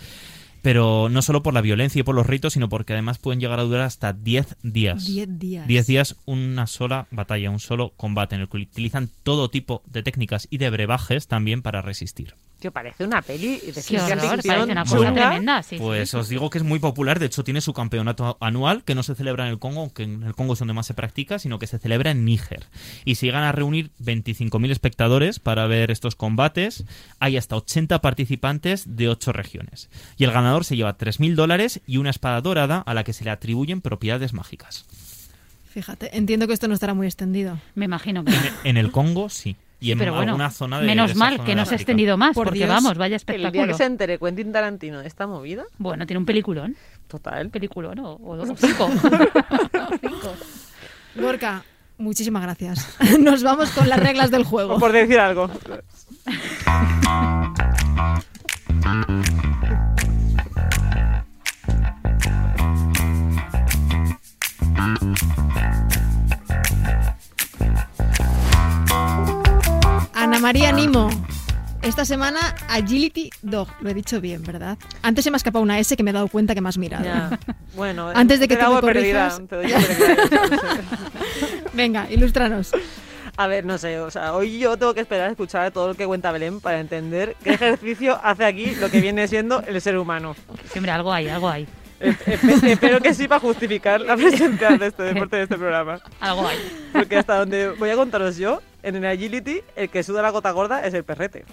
pero 0.67 1.09
no 1.09 1.23
solo 1.23 1.45
por 1.45 1.55
la 1.55 1.61
violencia 1.61 2.01
y 2.01 2.03
por 2.03 2.17
los 2.17 2.27
ritos, 2.27 2.55
sino 2.55 2.69
porque 2.69 2.93
además 2.93 3.19
pueden 3.19 3.39
llegar 3.39 3.61
a 3.61 3.63
durar 3.63 3.83
hasta 3.83 4.13
10 4.13 4.57
días. 4.65 5.07
Diez 5.07 5.39
días. 5.39 5.69
10 5.69 5.87
días, 5.87 6.17
una 6.25 6.67
sola 6.67 7.07
batalla, 7.13 7.53
un 7.53 7.61
solo 7.61 7.93
combate 7.97 8.35
en 8.35 8.41
el 8.41 8.49
que 8.49 8.57
utilizan 8.57 9.09
todo 9.23 9.49
tipo 9.49 9.85
de 9.87 10.03
técnicas 10.03 10.49
y 10.51 10.59
de 10.59 10.69
brebajes 10.69 11.29
también 11.29 11.63
para 11.63 11.83
resistir. 11.83 12.35
Que 12.61 12.71
parece 12.71 13.05
una 13.05 13.21
peli 13.21 13.59
de 13.59 13.73
Qué 13.75 13.83
ciencia 13.83 14.15
horror, 14.17 14.31
ficción 14.37 14.55
parece 14.55 14.73
una 14.73 14.85
cosa 14.85 14.97
chunga. 14.97 15.13
tremenda. 15.29 15.63
Sí, 15.63 15.77
sí, 15.77 15.83
Pues 15.83 16.09
sí. 16.11 16.17
os 16.17 16.29
digo 16.31 16.49
que 16.49 16.57
es 16.57 16.65
muy 16.65 16.79
popular, 16.79 17.19
de 17.19 17.27
hecho 17.27 17.45
tiene 17.45 17.61
su 17.61 17.75
campeonato 17.75 18.39
anual, 18.41 18.83
que 18.83 18.95
no 18.95 19.03
se 19.03 19.15
celebra 19.15 19.45
en 19.45 19.51
el 19.51 19.59
Congo, 19.59 19.81
aunque 19.83 20.05
en 20.05 20.23
el 20.23 20.35
Congo 20.35 20.55
es 20.55 20.59
donde 20.59 20.73
más 20.73 20.87
se 20.87 20.95
practica, 20.95 21.39
sino 21.39 21.59
que 21.59 21.67
se 21.67 21.79
celebra 21.79 22.13
en 22.13 22.25
Níger. 22.25 22.65
Y 23.05 23.17
se 23.17 23.27
llegan 23.27 23.43
a 23.43 23.53
reunir 23.53 23.91
25.000 24.03 24.71
espectadores 24.71 25.39
para 25.39 25.67
ver 25.67 25.91
estos 25.91 26.15
combates. 26.17 26.85
Hay 27.21 27.37
hasta 27.37 27.57
80 27.57 28.01
participantes 28.01 28.97
de 28.97 29.11
8 29.11 29.33
regiones. 29.33 29.91
Y 30.17 30.25
el 30.25 30.33
ganador 30.33 30.65
se 30.65 30.77
lleva 30.77 30.97
3.000 30.97 31.35
dólares 31.35 31.83
y 31.87 31.99
una 31.99 32.09
espada 32.09 32.41
dorada 32.41 32.79
a 32.79 32.95
la 32.95 33.05
que 33.05 33.13
se 33.13 33.25
le 33.25 33.31
atribuyen 33.31 33.83
propiedades 33.83 34.33
mágicas. 34.33 34.87
Fíjate, 35.69 36.17
entiendo 36.17 36.47
que 36.47 36.55
esto 36.55 36.69
no 36.69 36.75
estará 36.75 36.95
muy 36.95 37.07
extendido. 37.07 37.59
Me 37.75 37.85
imagino 37.85 38.25
que... 38.25 38.33
En 38.65 38.79
el 38.79 38.91
Congo 38.93 39.29
sí. 39.29 39.57
Y 39.79 39.93
en 39.93 39.99
Pero 39.99 40.15
bueno, 40.15 40.33
alguna 40.33 40.51
zona 40.51 40.81
de 40.81 40.87
menos 40.87 41.15
mal 41.17 41.35
zona 41.35 41.45
que 41.45 41.55
no 41.55 41.67
se 41.67 41.75
ha 41.75 41.77
extendido 41.77 42.17
más, 42.17 42.35
Por 42.35 42.47
porque 42.47 42.61
Dios. 42.61 42.71
vamos, 42.71 42.97
vaya 42.97 43.05
El 43.05 43.09
día 43.11 43.17
espectáculo. 43.17 43.67
que 43.67 43.75
se 43.75 43.85
entere 43.85 44.19
Quentin 44.19 44.51
Tarantino 44.53 45.01
de 45.01 45.07
esta 45.09 45.27
movida, 45.27 45.65
Bueno, 45.79 46.07
tiene 46.07 46.19
un 46.19 46.25
peliculón. 46.27 46.77
total. 47.09 47.51
Peliculón 47.51 47.99
o, 47.99 48.13
o- 48.15 48.41
o 48.41 48.47
cinco. 48.57 48.89
Cinco. 50.01 50.35
Gorka, 51.15 51.63
muchísimas 51.99 52.43
gracias. 52.43 52.97
Nos 53.21 53.43
vamos 53.43 53.71
con 53.71 53.89
las 53.89 54.01
reglas 54.01 54.31
del 54.31 54.45
juego. 54.45 54.79
Por 54.79 54.93
decir 54.93 55.19
algo. 55.21 55.51
María 70.47 70.71
Nimo. 70.71 71.11
Esta 71.83 72.05
semana 72.05 72.39
Agility 72.69 73.31
Dog, 73.43 73.67
lo 73.81 73.91
he 73.91 73.95
dicho 73.95 74.21
bien, 74.21 74.45
¿verdad? 74.45 74.79
Antes 75.03 75.25
se 75.25 75.31
me 75.33 75.35
ha 75.35 75.39
escapado 75.39 75.61
una 75.61 75.81
S 75.81 75.97
que 75.97 76.05
me 76.05 76.11
he 76.11 76.15
dado 76.15 76.29
cuenta 76.29 76.55
que 76.55 76.61
me 76.61 76.69
has 76.69 76.79
mirado. 76.79 77.05
Ya. 77.05 77.37
Bueno, 77.75 78.11
Antes 78.15 78.39
de 78.39 78.47
que 78.47 78.57
te 78.57 78.63
me 78.63 78.81
corrijas. 78.81 79.39
te 79.39 79.47
perdida. 79.49 79.81
Venga, 81.73 82.07
ilústranos. 82.13 82.71
A 83.37 83.49
ver, 83.49 83.65
no 83.65 83.77
sé, 83.77 83.99
o 83.99 84.09
sea, 84.09 84.35
hoy 84.35 84.61
yo 84.61 84.77
tengo 84.77 84.95
que 84.95 85.01
esperar 85.01 85.27
a 85.27 85.31
escuchar 85.33 85.73
todo 85.73 85.89
lo 85.89 85.95
que 85.95 86.07
cuenta 86.07 86.31
Belén 86.31 86.61
para 86.61 86.79
entender 86.79 87.35
qué 87.43 87.55
ejercicio 87.55 88.17
hace 88.23 88.45
aquí 88.45 88.77
lo 88.77 88.89
que 88.89 89.01
viene 89.01 89.27
siendo 89.27 89.63
el 89.63 89.81
ser 89.81 89.99
humano. 89.99 90.37
Siempre 90.71 90.93
algo 90.93 91.13
hay, 91.13 91.27
algo 91.27 91.49
hay. 91.49 91.67
Espero 91.99 93.01
que 93.01 93.15
sí 93.15 93.27
para 93.27 93.41
justificar 93.41 94.01
la 94.01 94.17
presencia 94.17 94.77
de 94.77 94.87
este 94.87 95.03
deporte 95.03 95.37
de 95.39 95.43
este 95.43 95.57
programa. 95.57 95.99
Algo 96.21 96.47
hay. 96.47 96.59
Porque 96.93 97.17
hasta 97.17 97.39
donde 97.39 97.71
voy 97.71 97.91
a 97.91 97.97
contaros 97.97 98.37
yo, 98.37 98.61
en 98.87 98.97
el 98.97 99.05
agility, 99.07 99.61
el 99.77 99.89
que 99.91 100.03
suda 100.03 100.23
la 100.23 100.31
gota 100.31 100.51
gorda 100.53 100.81
es 100.87 100.95
el 100.95 101.05
perrete. 101.05 101.45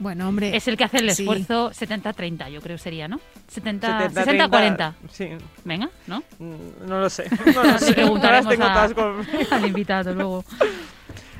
Bueno, 0.00 0.28
hombre. 0.28 0.56
Es 0.56 0.68
el 0.68 0.76
que 0.76 0.84
hace 0.84 0.98
el 0.98 1.10
Sí. 1.10 1.22
esfuerzo 1.22 1.70
70-30, 1.72 2.48
yo 2.50 2.60
creo 2.60 2.78
sería, 2.78 3.08
¿no? 3.08 3.18
70, 3.48 4.10
70, 4.10 4.48
60-40. 4.48 4.94
Sí, 5.10 5.28
Venga, 5.64 5.90
¿no? 6.06 6.22
mm, 6.38 6.54
no 6.86 7.00
lo 7.00 7.10
sé. 7.10 7.24
No 7.46 7.52
lo 7.52 7.52
sé. 7.52 7.54
No 7.54 7.62
las 7.64 7.92
preguntaremos 7.92 8.48
tengo 8.48 8.64
a- 8.64 8.72
todas 8.74 8.94
con... 8.94 9.26
al 9.50 9.66
invitado 9.66 10.14
luego. 10.14 10.44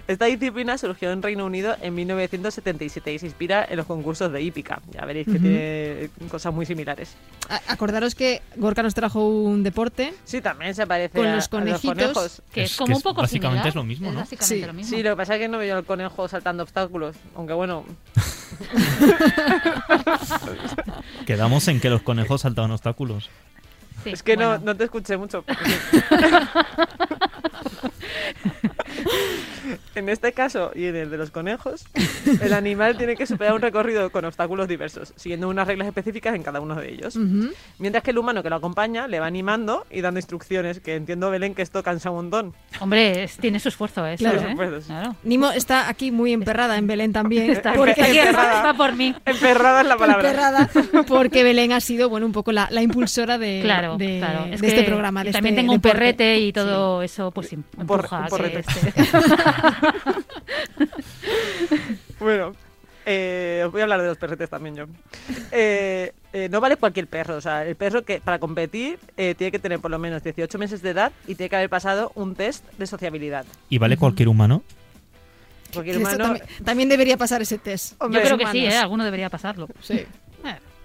Esta 0.09 0.25
disciplina 0.25 0.79
surgió 0.79 1.13
en 1.13 1.23
Reino 1.23 1.45
Unido 1.45 1.77
en 1.83 1.95
1977 1.95 3.13
y 3.13 3.19
se 3.19 3.27
inspira 3.27 3.65
en 3.69 3.77
los 3.77 3.85
concursos 3.87 4.33
de 4.33 4.41
hípica. 4.43 4.81
Ya 4.91 5.05
veréis 5.05 5.27
que 5.27 5.39
tiene 5.39 6.11
cosas 6.31 6.53
muy 6.55 6.65
similares. 6.67 7.15
A- 7.51 7.61
Acordaros 7.73 8.15
que 8.15 8.41
Gorka 8.57 8.83
nos 8.83 8.95
trajo 8.95 9.29
un 9.29 9.63
deporte. 9.63 10.15
Sí, 10.25 10.41
también 10.41 10.75
se 10.75 10.87
parece 10.87 11.17
Con 11.19 11.27
a, 11.27 11.35
los 11.35 11.35
a 11.35 11.37
los 11.37 11.49
conejitos. 11.49 11.95
conejos. 11.95 12.43
Que 12.53 12.63
Es 12.63 12.77
como 12.77 12.97
un 12.97 13.03
poco 13.03 13.21
básicamente 13.21 13.65
similar. 13.65 13.69
es 13.69 13.75
lo 13.75 13.85
mismo, 13.85 14.11
¿no? 14.11 14.25
Sí. 14.41 14.63
lo 14.65 14.73
mismo. 14.73 14.97
Sí, 14.97 15.03
lo 15.03 15.11
que 15.11 15.17
pasa 15.17 15.35
es 15.35 15.41
que 15.41 15.49
no 15.49 15.59
veo 15.59 15.77
al 15.77 15.85
conejo 15.85 16.27
saltando 16.27 16.63
obstáculos. 16.63 17.15
Aunque 17.37 17.53
bueno, 17.53 17.85
Quedamos 21.27 21.69
en 21.69 21.81
que 21.81 21.91
los 21.91 22.01
conejos 22.01 22.41
saltaban 22.41 22.71
obstáculos. 22.71 23.29
Sí, 24.05 24.11
es 24.11 24.23
que 24.23 24.39
no, 24.39 24.57
no 24.59 24.75
te 24.75 24.85
escuché 24.85 25.19
mucho. 25.19 25.45
en 29.95 30.09
este 30.09 30.33
caso 30.33 30.71
y 30.75 30.87
en 30.87 30.97
el 30.97 31.11
de 31.11 31.17
los 31.19 31.31
conejos, 31.31 31.87
el 32.41 32.53
animal 32.53 32.97
tiene 32.97 33.17
que 33.17 33.27
superar 33.27 33.55
un 33.55 33.61
recorrido 33.63 34.11
con 34.11 34.25
obstáculos 34.25 34.69
diversos, 34.69 35.13
siguiendo 35.17 35.49
unas 35.49 35.67
reglas 35.67 35.89
específicas 35.89 36.35
en 36.35 36.43
cada 36.43 36.61
uno 36.61 36.75
de 36.77 36.91
ellos. 36.93 37.17
Ujú. 37.17 37.51
Mientras 37.79 38.03
que 38.05 38.11
el 38.11 38.19
humano 38.19 38.43
que 38.43 38.51
lo 38.51 38.57
acompaña 38.57 39.07
le 39.09 39.21
va 39.21 39.27
animando 39.27 39.87
y 39.91 40.01
dando 40.01 40.19
instrucciones, 40.19 40.81
que 40.81 40.95
entiendo, 40.97 41.31
Belén, 41.31 41.55
que 41.55 41.63
esto 41.63 41.83
cansa 41.83 42.11
un 42.11 42.17
montón. 42.17 42.55
Hombre, 42.81 43.25
es- 43.25 43.37
tiene 43.39 43.61
su 43.61 43.69
esfuerzo 43.69 44.07
eso, 44.07 44.25
Claro. 44.25 44.41
¿eh? 44.41 44.53
Pues, 44.57 44.87
Claro. 44.87 45.17
Nimo 45.23 45.51
está 45.51 45.89
aquí 45.89 46.11
muy 46.11 46.33
emperrada 46.33 46.77
en 46.79 46.87
Belén 46.87 47.13
también. 47.13 47.51
Está 47.51 47.75
porque 47.75 48.03
aquí 48.03 48.19
encerrada. 48.19 48.63
va 48.63 48.75
por 48.75 48.95
mí. 48.95 49.15
Emperrada 49.25 49.81
es 49.83 49.87
la 49.87 49.97
palabra. 49.97 50.29
emperrada, 50.31 50.71
porque 51.07 51.43
Belén 51.45 51.73
ha 51.73 51.81
sido, 51.81 52.09
bueno, 52.09 52.27
un 52.27 52.33
poco 52.33 52.53
la, 52.53 52.69
la 52.71 52.83
impulsora 52.83 53.39
de, 53.39 53.61
Claro, 53.63 53.97
de, 53.97 54.19
claro. 54.19 54.45
de 54.47 54.55
Es 54.55 54.63
este 54.63 54.75
que 54.77 54.83
programa. 54.85 55.25
de 55.25 55.33
también 55.33 55.55
este 55.55 55.63
tengo 55.63 55.73
un 55.73 55.79
deporte. 55.81 55.99
perrete 55.99 56.39
y 56.39 56.53
todo 56.53 57.03
eso, 57.03 57.31
pues 57.31 57.53
em- 57.53 57.63
Un 57.77 57.81
empuja. 57.83 58.27
un 58.31 58.39
que 58.39 58.59
este- 58.61 58.93
Bueno, 62.21 62.53
eh, 63.07 63.63
os 63.65 63.73
voy 63.73 63.81
a 63.81 63.85
hablar 63.85 64.03
de 64.03 64.09
los 64.09 64.19
perretes 64.19 64.51
también 64.51 64.77
yo. 64.77 64.85
Eh, 65.53 66.13
eh, 66.33 66.49
no 66.51 66.61
vale 66.61 66.77
cualquier 66.77 67.07
perro, 67.07 67.37
o 67.37 67.41
sea, 67.41 67.65
el 67.65 67.77
perro 67.77 68.03
que 68.03 68.21
para 68.21 68.39
competir 68.39 68.99
eh, 69.17 69.35
tiene 69.37 69.51
que 69.51 69.59
tener 69.59 69.79
por 69.79 69.91
lo 69.91 69.99
menos 69.99 70.23
18 70.23 70.59
meses 70.59 70.83
de 70.83 70.91
edad 70.91 71.13
y 71.27 71.37
tiene 71.37 71.49
que 71.49 71.57
haber 71.57 71.71
pasado 71.71 72.13
un 72.17 72.35
test 72.35 72.65
de 72.77 72.87
sociabilidad. 72.87 73.47
¿Y 73.69 73.79
vale 73.79 73.97
cualquier 73.97 74.29
humano? 74.29 74.63
Esto 75.69 75.81
humano, 75.81 76.19
también, 76.19 76.47
también 76.65 76.89
debería 76.89 77.17
pasar 77.17 77.43
ese 77.43 77.59
test. 77.59 77.93
Yo 77.93 78.07
Hombre, 78.07 78.23
creo 78.23 78.37
que 78.37 78.45
humanos. 78.45 78.63
sí, 78.63 78.67
¿eh? 78.67 78.77
alguno 78.77 79.05
debería 79.05 79.31
pasarlo. 79.31 79.69
Sí. 79.81 80.05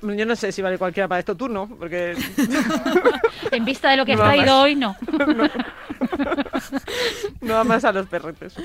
Yo 0.03 0.25
no 0.25 0.35
sé 0.35 0.51
si 0.51 0.61
vale 0.61 0.77
cualquiera 0.77 1.07
para 1.07 1.19
esto, 1.19 1.35
tú 1.35 1.47
no, 1.47 1.67
porque 1.67 2.15
En 3.51 3.65
vista 3.65 3.91
de 3.91 3.97
lo 3.97 4.05
que 4.05 4.13
has 4.13 4.19
traído 4.19 4.61
hoy, 4.61 4.75
no. 4.75 4.95
no 5.11 5.49
amas 7.57 7.83
a 7.85 7.91
los 7.91 8.07
perretes. 8.07 8.55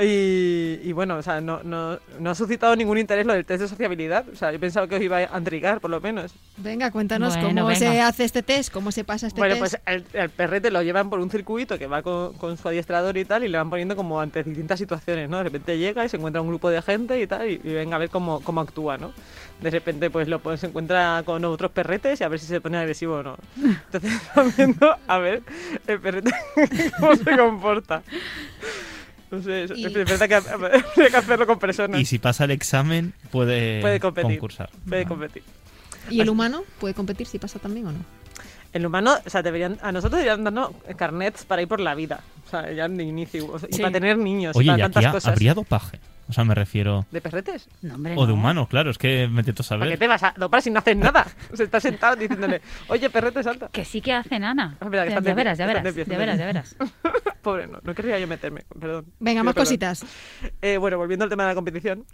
Y, 0.00 0.78
y 0.84 0.92
bueno, 0.92 1.16
o 1.16 1.22
sea, 1.22 1.40
no, 1.40 1.60
no, 1.64 1.98
no 2.20 2.30
ha 2.30 2.34
suscitado 2.36 2.76
ningún 2.76 2.98
interés 2.98 3.26
lo 3.26 3.32
del 3.32 3.44
test 3.44 3.62
de 3.62 3.68
sociabilidad. 3.68 4.24
O 4.32 4.36
sea, 4.36 4.52
yo 4.52 4.60
pensaba 4.60 4.86
que 4.86 4.94
os 4.94 5.02
iba 5.02 5.16
a 5.18 5.38
intrigar, 5.38 5.80
por 5.80 5.90
lo 5.90 6.00
menos. 6.00 6.32
Venga, 6.56 6.90
cuéntanos 6.92 7.34
Bueno, 7.36 7.62
cómo 7.62 7.74
se 7.74 7.88
venga. 7.88 8.06
hace 8.06 8.24
este 8.24 8.42
test, 8.44 8.72
cómo 8.72 8.92
se 8.92 9.02
pasa 9.02 9.26
este 9.26 9.40
bueno, 9.40 9.56
test. 9.56 9.76
pues 9.76 9.82
el, 9.86 10.04
el 10.12 10.30
perrete 10.30 10.70
lo 10.70 10.82
llevan 10.82 11.10
por 11.10 11.18
un 11.18 11.30
circuito 11.30 11.78
que 11.78 11.88
va 11.88 12.02
con, 12.02 12.34
con 12.34 12.56
su 12.56 12.68
adiestrador 12.68 13.16
y 13.16 13.24
tal, 13.24 13.42
y 13.42 13.48
le 13.48 13.58
van 13.58 13.70
poniendo 13.70 13.96
como 13.96 14.20
ante 14.20 14.44
distintas 14.44 14.78
situaciones, 14.78 15.28
¿no? 15.28 15.38
De 15.38 15.44
repente 15.44 15.76
llega 15.78 16.04
y 16.04 16.08
se 16.08 16.16
encuentra 16.16 16.42
un 16.42 16.48
grupo 16.48 16.70
de 16.70 16.80
gente 16.80 17.20
y 17.20 17.26
tal, 17.26 17.48
y, 17.50 17.54
y 17.64 17.72
venga 17.74 17.96
a 17.96 17.98
ver 17.98 18.10
cómo, 18.10 18.40
cómo 18.40 18.60
actúa, 18.60 18.98
¿no? 18.98 19.12
De 19.60 19.70
repente, 19.70 20.10
pues 20.10 20.28
lo 20.28 20.38
pues, 20.38 20.60
se 20.60 20.68
encuentra 20.68 21.22
con 21.26 21.44
otros 21.44 21.72
perretes 21.72 22.20
y 22.20 22.24
a 22.24 22.28
ver 22.28 22.38
si 22.38 22.46
se 22.46 22.60
pone 22.60 22.78
agresivo 22.78 23.16
o 23.16 23.22
no. 23.24 23.36
Entonces, 23.92 24.12
viendo 24.56 24.96
a 25.08 25.18
ver 25.18 25.42
el 25.88 26.00
perrete 26.00 26.30
cómo 27.00 27.16
se 27.16 27.36
comporta. 27.36 28.02
No 29.30 29.42
sé, 29.42 29.64
es, 29.64 29.70
Y- 29.76 29.84
es 29.86 29.92
verdad 29.92 30.28
que 30.28 30.34
hay 30.36 31.10
que 31.10 31.16
hacerlo 31.16 31.46
con 31.46 31.58
personas. 31.58 32.00
Y 32.00 32.04
si 32.04 32.18
pasa 32.18 32.44
el 32.44 32.50
examen, 32.50 33.12
puede, 33.30 33.80
Puede 33.80 34.00
competir. 34.00 34.32
concursar. 34.32 34.70
Puede 34.88 35.02
Ah. 35.02 35.08
competir. 35.08 35.42
¿Y 36.10 36.20
el 36.20 36.30
humano 36.30 36.62
puede 36.80 36.94
competir 36.94 37.26
si 37.26 37.38
pasa 37.38 37.58
también 37.58 37.86
o 37.86 37.92
no? 37.92 37.98
El 38.72 38.84
humano, 38.86 39.14
o 39.24 39.30
sea, 39.30 39.42
deberían, 39.42 39.78
a 39.82 39.92
nosotros 39.92 40.20
deberían 40.22 40.44
darnos 40.44 40.70
carnets 40.96 41.44
para 41.44 41.62
ir 41.62 41.68
por 41.68 41.80
la 41.80 41.94
vida. 41.94 42.20
O 42.46 42.50
sea, 42.50 42.70
ya 42.72 42.88
de 42.88 43.02
inicio. 43.02 43.46
o 43.52 43.58
sea, 43.58 43.68
y 43.70 43.78
para 43.78 43.92
tener 43.92 44.16
niños 44.18 44.56
y 44.56 44.58
Oye, 44.60 44.66
para 44.68 44.78
y 44.78 44.82
aquí 44.82 44.92
tantas 44.92 45.08
ha- 45.10 45.12
cosas. 45.12 45.32
habría 45.32 45.54
dopaje. 45.54 45.98
O 46.28 46.32
sea, 46.32 46.44
me 46.44 46.54
refiero... 46.54 47.06
¿De 47.10 47.20
perretes? 47.22 47.68
No, 47.80 47.94
hombre, 47.94 48.12
O 48.16 48.22
de 48.26 48.28
no. 48.28 48.34
humanos, 48.34 48.68
claro, 48.68 48.90
es 48.90 48.98
que 48.98 49.28
me 49.28 49.40
intento 49.40 49.62
¿Para 49.62 49.78
qué 49.80 49.84
saber. 49.86 49.98
te 49.98 50.06
vas 50.08 50.22
a 50.22 50.34
dopar 50.36 50.60
si 50.60 50.70
no 50.70 50.78
haces 50.80 50.96
nada? 50.96 51.26
Se 51.54 51.64
está 51.64 51.80
sentado 51.80 52.16
diciéndole, 52.16 52.60
oye, 52.88 53.08
perrete, 53.08 53.42
salta. 53.42 53.68
Que 53.68 53.84
sí 53.84 54.00
que 54.02 54.12
hacen, 54.12 54.44
Ana. 54.44 54.76
Ah, 54.80 54.88
verdad, 54.88 55.04
que 55.04 55.10
ya, 55.24 55.34
verás, 55.34 55.56
ya 55.58 55.66
verás, 55.66 55.84
de 55.84 56.04
ya 56.04 56.18
verás, 56.18 56.38
ya 56.38 56.46
verás. 56.46 56.76
Pobre, 57.42 57.66
no, 57.66 57.78
no 57.82 57.94
querría 57.94 58.18
yo 58.18 58.26
meterme, 58.28 58.62
perdón. 58.78 59.06
Venga, 59.20 59.42
más 59.42 59.54
perdón. 59.54 59.64
cositas. 59.66 60.04
Eh, 60.60 60.76
bueno, 60.76 60.98
volviendo 60.98 61.24
al 61.24 61.30
tema 61.30 61.44
de 61.44 61.48
la 61.50 61.54
competición, 61.54 62.04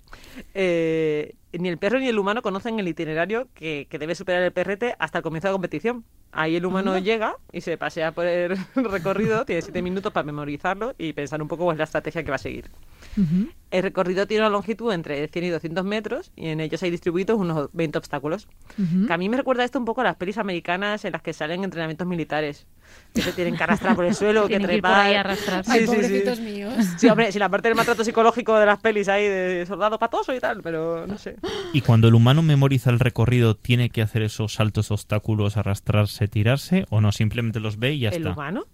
eh, 0.55 1.35
ni 1.53 1.69
el 1.69 1.79
perro 1.79 1.99
ni 1.99 2.09
el 2.09 2.19
humano 2.19 2.43
conocen 2.43 2.79
el 2.79 2.87
itinerario 2.89 3.49
que, 3.55 3.87
que 3.91 3.99
debe 3.99 4.15
superar 4.15 4.43
el 4.43 4.53
perrete 4.53 4.95
hasta 4.99 5.19
el 5.19 5.23
comienzo 5.25 5.49
de 5.49 5.53
la 5.53 5.55
competición. 5.55 6.05
Ahí 6.33 6.57
el 6.57 6.67
humano 6.67 6.99
llega 6.99 7.37
y 7.53 7.61
se 7.61 7.79
pasea 7.79 8.13
por 8.13 8.27
el 8.27 8.57
recorrido, 8.75 9.45
tiene 9.45 9.63
siete 9.63 9.83
minutos 9.83 10.13
para 10.13 10.25
memorizarlo 10.25 10.95
y 10.99 11.13
pensar 11.13 11.41
un 11.41 11.49
poco 11.49 11.65
cuál 11.65 11.75
es 11.77 11.79
la 11.79 11.85
estrategia 11.85 12.25
que 12.25 12.31
va 12.31 12.37
a 12.37 12.39
seguir. 12.39 12.71
Ujú. 13.17 13.49
El 13.71 13.83
recorrido 13.83 14.29
tiene 14.29 14.43
una 14.45 14.51
longitud 14.51 14.93
entre 14.93 15.27
100 15.27 15.45
y 15.47 15.49
200 15.49 15.85
metros 15.85 16.31
y 16.37 16.47
en 16.47 16.61
ellos 16.61 16.81
hay 16.85 16.91
distribuidos 16.93 17.37
unos 17.37 17.71
20 17.73 17.99
obstáculos. 17.99 18.47
Ujú. 18.79 19.07
Que 19.09 19.13
a 19.13 19.19
mí 19.19 19.29
me 19.29 19.37
recuerda 19.37 19.65
esto 19.65 19.81
un 19.81 19.85
poco 19.85 20.01
a 20.03 20.05
las 20.05 20.15
pelis 20.15 20.39
americanas 20.39 21.05
en 21.05 21.11
las 21.13 21.23
que 21.23 21.33
salen 21.33 21.65
entrenamientos 21.65 22.07
militares. 22.07 22.69
Que 23.13 23.23
se 23.23 23.33
tienen 23.33 23.57
que 23.57 23.65
arrastrar 23.65 23.97
por 23.97 24.05
el 24.05 24.15
suelo, 24.15 24.43
que 24.43 24.49
Tienen 24.59 24.69
que 24.69 24.77
ir 24.77 24.81
por 24.83 24.91
trepar. 24.93 25.07
ahí 25.07 25.15
a 25.15 25.21
arrastrarse. 25.21 25.73
Ay, 25.73 25.87
Sí, 25.89 25.97
sí, 26.05 26.23
sí. 26.37 26.43
míos. 26.43 26.73
Sí, 26.99 27.09
hombre, 27.09 27.33
si 27.33 27.41
la 27.41 27.49
parte 27.49 27.67
del 27.67 27.75
maltrato 27.77 28.05
psicológico 28.05 28.57
de 28.57 28.67
las 28.67 28.79
pelis 28.79 29.09
ahí 29.09 29.25
de 29.27 29.65
soldado 29.67 29.99
patoso 29.99 30.33
y 30.33 30.39
tal, 30.39 30.63
pero 30.63 31.05
no 31.09 31.19
sé. 31.19 31.35
Y 31.73 31.81
cuando 31.81 32.07
el 32.07 32.15
humano 32.15 32.43
memoriza 32.43 32.91
el 32.91 33.01
recorrido, 33.01 33.57
¿tiene 33.57 33.91
que 33.91 34.03
hacer 34.03 34.23
esos 34.23 34.55
saltos, 34.55 34.93
obstáculos, 34.93 35.57
arrastrarse, 35.57 36.29
tirarse? 36.29 36.87
¿O 36.91 37.01
no? 37.01 37.11
Simplemente 37.11 37.59
los 37.59 37.79
ve 37.81 37.95
y 37.95 38.01
ya 38.01 38.11
¿El 38.11 38.19
está. 38.19 38.33
humano? 38.35 38.67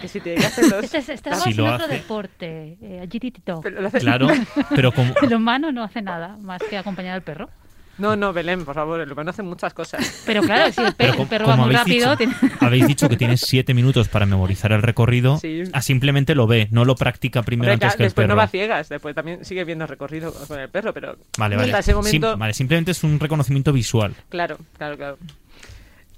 Que 0.00 0.06
si 0.08 0.20
tiene 0.20 0.40
que 0.40 0.46
hacerlos. 0.46 0.84
Este 0.84 0.98
es, 0.98 1.08
este 1.08 1.34
Si 1.34 1.50
es 1.50 1.56
lo 1.56 1.64
otro 1.64 1.84
hace- 1.86 1.94
deporte, 1.94 2.78
eh, 2.80 3.00
agility-to. 3.02 3.60
Pero 3.60 3.80
lo 3.80 3.88
hace- 3.88 3.98
Claro, 3.98 4.28
pero 4.74 4.92
como... 4.94 5.12
El 5.20 5.34
humano 5.34 5.72
no 5.72 5.82
hace 5.82 6.00
nada 6.00 6.36
más 6.42 6.62
que 6.68 6.78
acompañar 6.78 7.14
al 7.14 7.22
perro. 7.22 7.50
No, 7.98 8.16
no, 8.16 8.32
Belén, 8.32 8.64
por 8.64 8.74
favor, 8.76 8.98
el 9.00 9.12
humano 9.12 9.28
hace 9.28 9.42
muchas 9.42 9.74
cosas. 9.74 10.22
Pero 10.24 10.42
claro, 10.42 10.72
si 10.72 10.80
el, 10.80 10.94
pe- 10.94 11.08
Pero 11.08 11.20
el 11.22 11.28
perro 11.28 11.46
va 11.48 11.56
muy 11.56 11.64
habéis 11.74 11.78
rápido, 11.80 12.16
dicho, 12.16 12.16
tiene- 12.40 12.54
habéis 12.60 12.86
dicho 12.86 13.08
que 13.10 13.16
tienes 13.18 13.40
siete 13.42 13.74
minutos 13.74 14.08
para 14.08 14.24
memorizar 14.24 14.72
el 14.72 14.80
recorrido, 14.80 15.36
Sí. 15.38 15.64
ah, 15.74 15.82
simplemente 15.82 16.34
lo 16.34 16.46
ve, 16.46 16.68
no 16.70 16.86
lo 16.86 16.94
practica 16.94 17.42
primero 17.42 17.72
Hombre, 17.72 17.84
antes 17.86 17.96
que 17.98 18.04
el 18.04 18.06
después 18.06 18.24
perro. 18.24 18.34
no 18.34 18.38
va 18.38 18.44
a 18.44 18.48
ciegas, 18.48 18.88
después 18.88 19.14
también 19.14 19.44
sigue 19.44 19.64
viendo 19.64 19.84
el 19.84 19.88
recorrido 19.90 20.32
con 20.32 20.58
el 20.58 20.70
perro, 20.70 20.94
pero 20.94 21.16
Vale, 21.36 21.56
hasta 21.56 21.66
vale. 21.66 21.78
ese 21.80 21.94
momento, 21.94 22.30
Sim- 22.32 22.38
vale, 22.38 22.54
simplemente 22.54 22.92
es 22.92 23.04
un 23.04 23.20
reconocimiento 23.20 23.70
visual. 23.72 24.14
claro, 24.30 24.56
claro, 24.78 24.96
claro. 24.96 25.18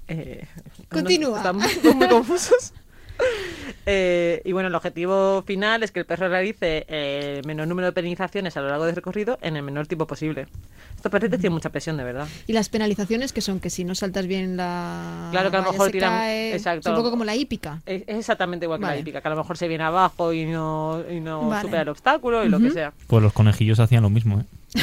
Eh, 0.07 0.45
Continúa. 0.89 1.37
Estamos 1.37 1.81
todos 1.81 1.95
muy 1.95 2.07
confusos. 2.07 2.73
Eh, 3.85 4.41
y 4.45 4.53
bueno, 4.53 4.69
el 4.69 4.75
objetivo 4.75 5.43
final 5.45 5.83
es 5.83 5.91
que 5.91 5.99
el 5.99 6.05
perro 6.05 6.29
realice 6.29 6.85
eh, 6.87 7.39
el 7.41 7.45
menor 7.45 7.67
número 7.67 7.87
de 7.87 7.91
penalizaciones 7.91 8.55
a 8.55 8.61
lo 8.61 8.69
largo 8.69 8.85
del 8.85 8.95
recorrido 8.95 9.37
en 9.41 9.57
el 9.57 9.63
menor 9.63 9.87
tiempo 9.87 10.07
posible. 10.07 10.47
Estos 10.95 11.11
perretes 11.11 11.37
tienen 11.41 11.51
mucha 11.55 11.69
presión, 11.69 11.97
de 11.97 12.05
verdad. 12.05 12.25
Y 12.47 12.53
las 12.53 12.69
penalizaciones 12.69 13.33
que 13.33 13.41
son 13.41 13.59
que 13.59 13.69
si 13.69 13.83
no 13.83 13.93
saltas 13.93 14.25
bien 14.25 14.55
la 14.55 15.27
Claro 15.31 15.51
que 15.51 15.57
a 15.57 15.61
lo 15.63 15.71
mejor 15.73 15.91
tiran- 15.91 16.11
cae. 16.11 16.55
exacto. 16.55 16.87
Es 16.89 16.91
un 16.91 16.95
poco 16.95 17.11
como 17.11 17.25
la 17.25 17.35
hípica. 17.35 17.81
Es, 17.85 18.03
es 18.07 18.19
exactamente 18.19 18.65
igual 18.67 18.79
que 18.79 18.85
la 18.85 18.97
hípica, 18.97 19.19
que 19.19 19.27
a 19.27 19.31
lo 19.31 19.37
mejor 19.37 19.57
se 19.57 19.67
viene 19.67 19.83
abajo 19.83 20.31
y 20.31 20.45
no, 20.45 21.03
y 21.11 21.19
no 21.19 21.49
Vale. 21.49 21.63
supera 21.63 21.81
el 21.81 21.89
obstáculo 21.89 22.45
y 22.45 22.49
lo 22.49 22.59
que 22.59 22.71
sea. 22.71 22.93
Pues 23.07 23.21
los 23.21 23.33
conejillos 23.33 23.81
hacían 23.81 24.03
lo 24.03 24.09
mismo, 24.09 24.39
¿eh? 24.39 24.45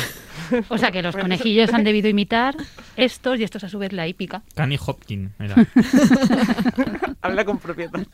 O 0.68 0.78
sea 0.78 0.90
que 0.90 1.02
los 1.02 1.16
conejillos 1.16 1.72
han 1.72 1.84
debido 1.84 2.08
imitar 2.08 2.56
estos 2.96 3.38
y 3.38 3.44
estos 3.44 3.64
a 3.64 3.68
su 3.68 3.78
vez 3.78 3.92
la 3.92 4.06
hípica. 4.06 4.42
Canny 4.54 4.78
Hopkins 4.84 5.30
era. 5.38 5.54
Habla 7.22 7.44
con 7.44 7.58
propiedad. 7.58 8.06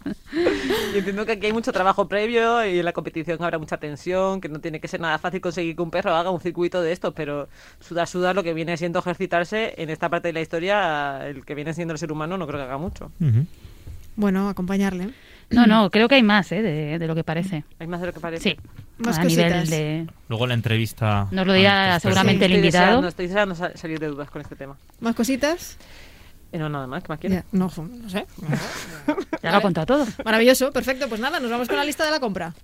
Y 0.94 0.98
entiendo 0.98 1.24
que 1.26 1.32
aquí 1.32 1.46
hay 1.46 1.52
mucho 1.52 1.72
trabajo 1.72 2.08
previo 2.08 2.64
y 2.64 2.78
en 2.78 2.84
la 2.84 2.92
competición 2.92 3.42
habrá 3.42 3.58
mucha 3.58 3.76
tensión, 3.78 4.40
que 4.40 4.48
no 4.48 4.60
tiene 4.60 4.80
que 4.80 4.88
ser 4.88 5.00
nada 5.00 5.18
fácil 5.18 5.40
conseguir 5.40 5.76
que 5.76 5.82
un 5.82 5.90
perro 5.90 6.14
haga 6.14 6.30
un 6.30 6.40
circuito 6.40 6.82
de 6.82 6.92
estos, 6.92 7.14
pero 7.14 7.48
sudar, 7.80 8.08
sudar 8.08 8.34
lo 8.34 8.42
que 8.42 8.54
viene 8.54 8.76
siendo 8.76 8.98
ejercitarse 8.98 9.74
en 9.76 9.90
esta 9.90 10.08
parte 10.08 10.28
de 10.28 10.32
la 10.32 10.40
historia, 10.40 11.26
el 11.26 11.44
que 11.44 11.54
viene 11.54 11.74
siendo 11.74 11.92
el 11.92 11.98
ser 11.98 12.12
humano 12.12 12.36
no 12.36 12.46
creo 12.46 12.58
que 12.58 12.64
haga 12.64 12.78
mucho. 12.78 13.10
Bueno, 14.16 14.48
acompañarle. 14.48 15.10
No, 15.50 15.66
no, 15.66 15.90
creo 15.90 16.08
que 16.08 16.16
hay 16.16 16.22
más 16.22 16.50
¿eh? 16.52 16.60
de, 16.62 16.98
de 16.98 17.06
lo 17.06 17.14
que 17.14 17.22
parece. 17.24 17.64
Hay 17.78 17.86
más 17.86 18.00
de 18.00 18.08
lo 18.08 18.12
que 18.12 18.20
parece. 18.20 18.42
Sí. 18.50 18.56
Más 18.98 19.18
a 19.18 19.24
nivel 19.24 19.68
de... 19.68 20.06
Luego 20.28 20.46
la 20.46 20.54
entrevista... 20.54 21.28
Nos 21.30 21.46
lo 21.46 21.52
dirá 21.52 22.00
seguramente 22.00 22.46
el 22.46 22.52
estoy 22.52 22.64
invitado. 22.64 22.86
Deseando, 22.86 23.08
estoy 23.08 23.26
deseando 23.28 23.54
sa- 23.54 23.76
salir 23.76 23.98
de 24.00 24.08
dudas 24.08 24.30
con 24.30 24.40
este 24.42 24.56
tema. 24.56 24.76
¿Más 25.00 25.14
cositas? 25.14 25.76
Y 26.52 26.58
no, 26.58 26.68
nada 26.68 26.86
más, 26.86 27.02
¿qué 27.02 27.08
más 27.10 27.18
quieres? 27.18 27.38
Ya, 27.40 27.44
no, 27.58 27.70
no 27.76 28.08
sé. 28.10 28.26
Ya 29.42 29.50
lo 29.52 29.58
ha 29.58 29.60
contado 29.60 29.86
todo. 29.86 30.06
Maravilloso, 30.24 30.72
perfecto. 30.72 31.08
Pues 31.08 31.20
nada, 31.20 31.38
nos 31.40 31.50
vamos 31.50 31.68
con 31.68 31.76
la 31.76 31.84
lista 31.84 32.04
de 32.04 32.10
la 32.10 32.20
compra. 32.20 32.54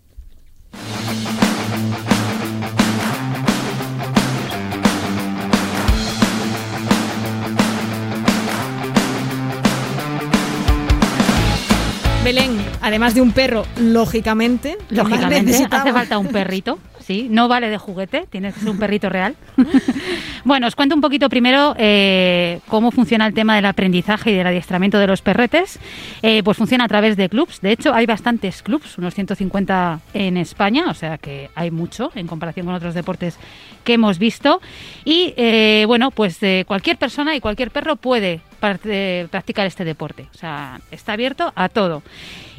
Belén, 12.25 12.57
Además 12.81 13.15
de 13.15 13.21
un 13.21 13.33
perro, 13.33 13.67
lógicamente. 13.79 14.79
¿qué 14.89 14.95
más 14.97 15.09
Lógicamente, 15.11 15.43
necesitamos? 15.51 15.87
hace 15.87 15.93
falta 15.93 16.19
un 16.19 16.29
perrito, 16.29 16.79
sí, 17.03 17.29
no 17.31 17.49
vale 17.49 17.69
de 17.69 17.79
juguete, 17.79 18.27
tiene 18.31 18.53
que 18.53 18.61
ser 18.61 18.71
un 18.71 18.79
perrito 18.79 19.09
real. 19.09 19.37
bueno, 20.45 20.67
os 20.67 20.75
cuento 20.75 20.95
un 20.95 21.01
poquito 21.01 21.29
primero 21.29 21.75
eh, 21.79 22.61
cómo 22.69 22.91
funciona 22.91 23.27
el 23.27 23.35
tema 23.35 23.57
del 23.57 23.67
aprendizaje 23.67 24.31
y 24.31 24.35
del 24.35 24.47
adiestramiento 24.47 24.99
de 24.99 25.07
los 25.07 25.23
perretes. 25.23 25.79
Eh, 26.23 26.43
pues 26.43 26.57
funciona 26.57 26.85
a 26.85 26.89
través 26.89 27.17
de 27.17 27.29
clubs, 27.29 27.61
de 27.61 27.73
hecho 27.73 27.93
hay 27.93 28.07
bastantes 28.07 28.63
clubs, 28.63 28.97
unos 28.99 29.15
150 29.15 30.01
en 30.15 30.37
España, 30.37 30.85
o 30.89 30.95
sea 30.95 31.19
que 31.19 31.51
hay 31.55 31.71
mucho 31.71 32.11
en 32.15 32.27
comparación 32.27 32.67
con 32.67 32.75
otros 32.75 32.95
deportes 32.95 33.39
que 33.85 33.95
hemos 33.95 34.19
visto. 34.19 34.61
Y 35.05 35.35
eh, 35.37 35.85
bueno, 35.87 36.11
pues 36.11 36.39
cualquier 36.67 36.97
persona 36.97 37.37
y 37.37 37.41
cualquier 37.41 37.71
perro 37.71 37.97
puede 37.97 38.41
practicar 38.61 39.67
este 39.67 39.85
deporte, 39.85 40.29
o 40.35 40.39
sea, 40.39 40.81
está 40.91 41.15
abierto 41.15 41.53
a 41.57 41.69
todo. 41.69 42.03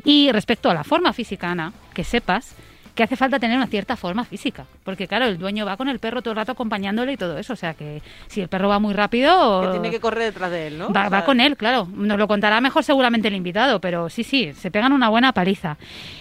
Y 0.04 0.32
respecto 0.32 0.70
a 0.70 0.74
la 0.74 0.84
forma 0.84 1.14
física, 1.14 1.50
Ana, 1.50 1.72
que 1.94 2.04
sepas 2.04 2.56
que 2.96 3.04
hace 3.04 3.16
falta 3.16 3.40
tener 3.40 3.58
una 3.58 3.68
cierta 3.68 3.98
forma 3.98 4.24
física, 4.24 4.66
porque 4.84 5.08
claro, 5.08 5.26
el 5.26 5.38
dueño 5.38 5.66
va 5.66 5.78
con 5.78 5.90
el 5.90 6.00
perro 6.00 6.22
todo 6.22 6.32
el 6.32 6.38
rato 6.38 6.52
acompañándole 6.52 7.14
y 7.14 7.18
todo 7.18 7.38
eso, 7.38 7.54
o 7.54 7.56
sea 7.56 7.74
que 7.74 8.02
si 8.28 8.42
el 8.42 8.48
perro 8.48 8.70
va 8.70 8.80
muy 8.80 8.94
rápido, 8.94 9.62
Que 9.62 9.72
tiene 9.72 9.92
que 9.92 10.00
correr 10.00 10.26
detrás 10.26 10.52
de 10.52 10.68
él, 10.68 10.78
¿no? 10.78 10.92
va, 10.94 11.08
O 11.08 11.10
va 11.10 11.26
con 11.26 11.40
él, 11.40 11.58
claro, 11.58 11.88
nos 11.92 12.18
lo 12.18 12.28
contará 12.28 12.62
mejor 12.62 12.84
seguramente 12.84 13.28
el 13.28 13.36
invitado, 13.36 13.82
pero 13.82 14.10
sí, 14.10 14.24
sí, 14.24 14.54
se 14.54 14.70
pegan 14.70 14.94
una 14.94 15.10
buena 15.10 15.34
paliza. 15.34 15.78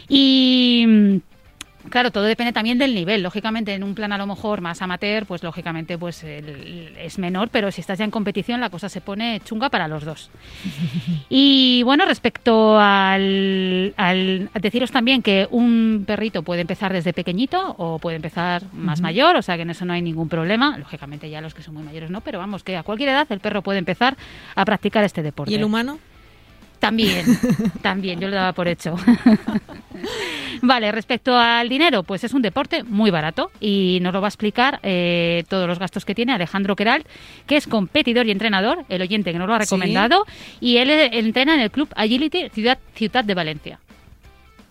Y 0.08 1.20
Claro, 1.90 2.10
todo 2.10 2.24
depende 2.24 2.52
también 2.52 2.78
del 2.78 2.94
nivel. 2.94 3.22
Lógicamente, 3.22 3.74
en 3.74 3.82
un 3.82 3.94
plan 3.94 4.12
a 4.12 4.18
lo 4.18 4.26
mejor 4.26 4.60
más 4.60 4.80
amateur, 4.82 5.26
pues 5.26 5.42
lógicamente 5.42 5.98
pues 5.98 6.22
el- 6.24 6.94
es 6.98 7.18
menor, 7.18 7.48
pero 7.50 7.70
si 7.70 7.80
estás 7.80 7.98
ya 7.98 8.04
en 8.04 8.10
competición 8.10 8.60
la 8.60 8.70
cosa 8.70 8.88
se 8.88 9.00
pone 9.00 9.40
chunga 9.44 9.68
para 9.68 9.88
los 9.88 10.04
dos. 10.04 10.30
Y 11.28 11.82
bueno, 11.84 12.04
respecto 12.04 12.78
al, 12.78 13.94
al 13.96 14.50
deciros 14.60 14.90
también 14.90 15.22
que 15.22 15.48
un 15.50 16.04
perrito 16.06 16.42
puede 16.42 16.60
empezar 16.60 16.92
desde 16.92 17.12
pequeñito 17.12 17.74
o 17.78 17.98
puede 17.98 18.16
empezar 18.16 18.62
más 18.72 19.00
mayor, 19.00 19.36
o 19.36 19.42
sea 19.42 19.56
que 19.56 19.62
en 19.62 19.70
eso 19.70 19.84
no 19.84 19.92
hay 19.92 20.02
ningún 20.02 20.28
problema. 20.28 20.76
Lógicamente 20.78 21.30
ya 21.30 21.40
los 21.40 21.54
que 21.54 21.62
son 21.62 21.74
muy 21.74 21.82
mayores 21.82 22.10
no, 22.10 22.20
pero 22.20 22.38
vamos, 22.38 22.62
que 22.62 22.76
a 22.76 22.82
cualquier 22.82 23.10
edad 23.10 23.26
el 23.30 23.40
perro 23.40 23.62
puede 23.62 23.78
empezar 23.78 24.16
a 24.54 24.64
practicar 24.64 25.04
este 25.04 25.22
deporte. 25.22 25.52
¿Y 25.52 25.56
el 25.56 25.64
humano? 25.64 25.98
También, 26.82 27.24
también, 27.80 28.18
yo 28.18 28.26
lo 28.26 28.34
daba 28.34 28.52
por 28.52 28.66
hecho. 28.66 28.96
vale, 30.62 30.90
respecto 30.90 31.36
al 31.38 31.68
dinero, 31.68 32.02
pues 32.02 32.24
es 32.24 32.34
un 32.34 32.42
deporte 32.42 32.82
muy 32.82 33.12
barato 33.12 33.52
y 33.60 34.00
nos 34.02 34.12
lo 34.12 34.20
va 34.20 34.26
a 34.26 34.30
explicar 34.30 34.80
eh, 34.82 35.44
todos 35.48 35.68
los 35.68 35.78
gastos 35.78 36.04
que 36.04 36.14
tiene 36.16 36.32
Alejandro 36.32 36.74
Queral, 36.74 37.04
que 37.46 37.56
es 37.56 37.68
competidor 37.68 38.26
y 38.26 38.32
entrenador, 38.32 38.84
el 38.88 39.00
oyente 39.00 39.30
que 39.32 39.38
nos 39.38 39.46
lo 39.46 39.54
ha 39.54 39.58
Sí. 39.60 39.66
recomendado, 39.66 40.24
y 40.60 40.78
él 40.78 40.90
eh, 40.90 41.10
entrena 41.12 41.54
en 41.54 41.60
el 41.60 41.70
Club 41.70 41.88
Agility 41.94 42.48
Ciudad, 42.48 42.78
Ciudad 42.94 43.24
de 43.24 43.34
Valencia. 43.34 43.78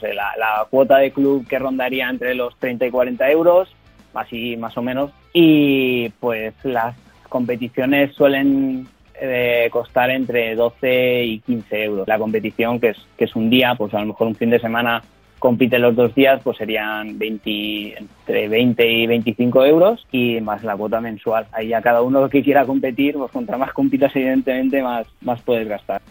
La, 0.02 0.34
la 0.38 0.66
cuota 0.70 0.98
de 0.98 1.12
club 1.12 1.48
que 1.48 1.60
rondaría 1.60 2.10
entre 2.10 2.36
los 2.36 2.58
30 2.58 2.88
y 2.88 2.92
40 2.92 3.32
euros, 3.32 3.70
así 4.14 4.58
más 4.58 4.76
o 4.78 4.82
menos. 4.82 5.12
Y 5.32 6.10
pues 6.20 6.54
las 6.64 6.94
competiciones 7.30 8.14
suelen 8.16 8.86
eh, 9.24 9.70
costar 9.72 10.10
entre 10.10 10.56
12 10.56 11.24
y 11.24 11.40
15 11.40 11.84
euros. 11.84 12.08
La 12.08 12.18
competición, 12.18 12.80
que 12.80 12.90
es, 12.90 12.98
que 13.16 13.26
es 13.26 13.36
un 13.36 13.52
día, 13.52 13.76
pues 13.76 13.94
a 13.94 14.00
lo 14.00 14.08
mejor 14.08 14.28
un 14.28 14.36
fin 14.36 14.50
de 14.50 14.60
semana 14.60 15.04
compite 15.38 15.78
los 15.80 15.96
dos 15.96 16.14
días, 16.16 16.42
pues 16.44 16.58
serían 16.58 17.20
20, 17.20 17.98
entre 17.98 18.48
20 18.48 18.92
y 18.92 19.08
25 19.08 19.66
euros 19.66 20.08
y 20.12 20.42
más 20.42 20.64
la 20.64 20.76
cuota 20.76 21.00
mensual. 21.02 21.46
Ahí 21.52 21.68
ya 21.68 21.82
cada 21.82 22.02
uno 22.02 22.28
que 22.30 22.44
quiera 22.44 22.66
competir, 22.66 23.14
pues 23.14 23.32
contra 23.32 23.58
más 23.58 23.74
compitas 23.74 24.16
evidentemente 24.16 24.82
más, 24.82 25.06
más 25.22 25.42
puedes 25.42 25.68
gastar. 25.68 26.02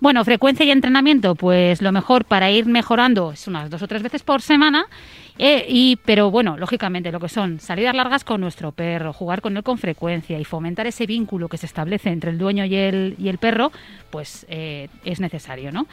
Bueno, 0.00 0.24
frecuencia 0.24 0.66
y 0.66 0.70
entrenamiento, 0.70 1.34
pues 1.34 1.80
lo 1.80 1.90
mejor 1.90 2.24
para 2.24 2.50
ir 2.50 2.66
mejorando 2.66 3.32
es 3.32 3.48
unas 3.48 3.70
dos 3.70 3.82
o 3.82 3.88
tres 3.88 4.02
veces 4.02 4.22
por 4.22 4.42
semana. 4.42 4.86
Eh, 5.38 5.66
y, 5.68 5.96
pero 6.04 6.30
bueno, 6.30 6.56
lógicamente 6.56 7.12
lo 7.12 7.20
que 7.20 7.28
son 7.28 7.60
salidas 7.60 7.94
largas 7.94 8.24
con 8.24 8.40
nuestro 8.40 8.72
perro, 8.72 9.12
jugar 9.12 9.40
con 9.40 9.56
él 9.56 9.62
con 9.62 9.78
frecuencia 9.78 10.38
y 10.38 10.44
fomentar 10.44 10.86
ese 10.86 11.06
vínculo 11.06 11.48
que 11.48 11.58
se 11.58 11.66
establece 11.66 12.10
entre 12.10 12.30
el 12.30 12.38
dueño 12.38 12.64
y 12.64 12.74
el, 12.74 13.14
y 13.18 13.28
el 13.28 13.38
perro, 13.38 13.72
pues 14.10 14.46
eh, 14.48 14.88
es 15.04 15.20
necesario, 15.20 15.72
¿no? 15.72 15.86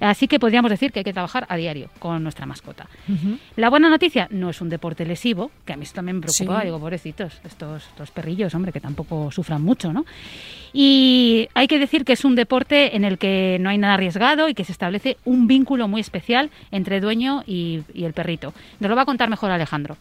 Así 0.00 0.28
que 0.28 0.38
podríamos 0.38 0.70
decir 0.70 0.92
que 0.92 1.00
hay 1.00 1.04
que 1.04 1.12
trabajar 1.12 1.46
a 1.48 1.56
diario 1.56 1.88
con 1.98 2.22
nuestra 2.22 2.44
mascota. 2.44 2.86
La 3.56 3.70
buena 3.70 3.88
noticia 3.88 4.28
no 4.30 4.50
es 4.50 4.60
un 4.60 4.68
deporte 4.68 5.06
lesivo, 5.06 5.50
que 5.64 5.72
a 5.72 5.76
mí 5.76 5.84
esto 5.84 5.96
también 5.96 6.16
me 6.16 6.22
preocupaba. 6.22 6.60
Sí. 6.60 6.66
Digo, 6.66 6.78
pobrecitos, 6.78 7.40
estos, 7.44 7.86
estos 7.86 8.10
perrillos, 8.10 8.54
hombre, 8.54 8.72
que 8.72 8.80
tampoco 8.80 9.30
sufran 9.30 9.62
mucho, 9.62 9.92
¿no? 9.92 10.04
Y 10.72 11.48
hay 11.54 11.66
que 11.66 11.78
decir 11.78 12.04
que 12.04 12.12
es 12.12 12.24
un 12.26 12.34
deporte 12.34 12.94
en 12.94 13.04
el 13.04 13.16
que 13.16 13.56
no 13.60 13.70
hay 13.70 13.78
nada 13.78 13.94
arriesgado 13.94 14.50
y 14.50 14.54
que 14.54 14.64
se 14.64 14.72
establece 14.72 15.16
un 15.24 15.46
vínculo 15.46 15.88
muy 15.88 16.02
especial 16.02 16.50
entre 16.70 17.00
dueño 17.00 17.42
y, 17.46 17.80
y 17.94 18.04
el 18.04 18.12
perrito. 18.12 18.52
Nos 18.80 18.90
lo 18.90 18.96
va 18.96 19.02
a 19.02 19.06
contar 19.06 19.28
mejor 19.28 19.50
Alejandro. 19.50 19.96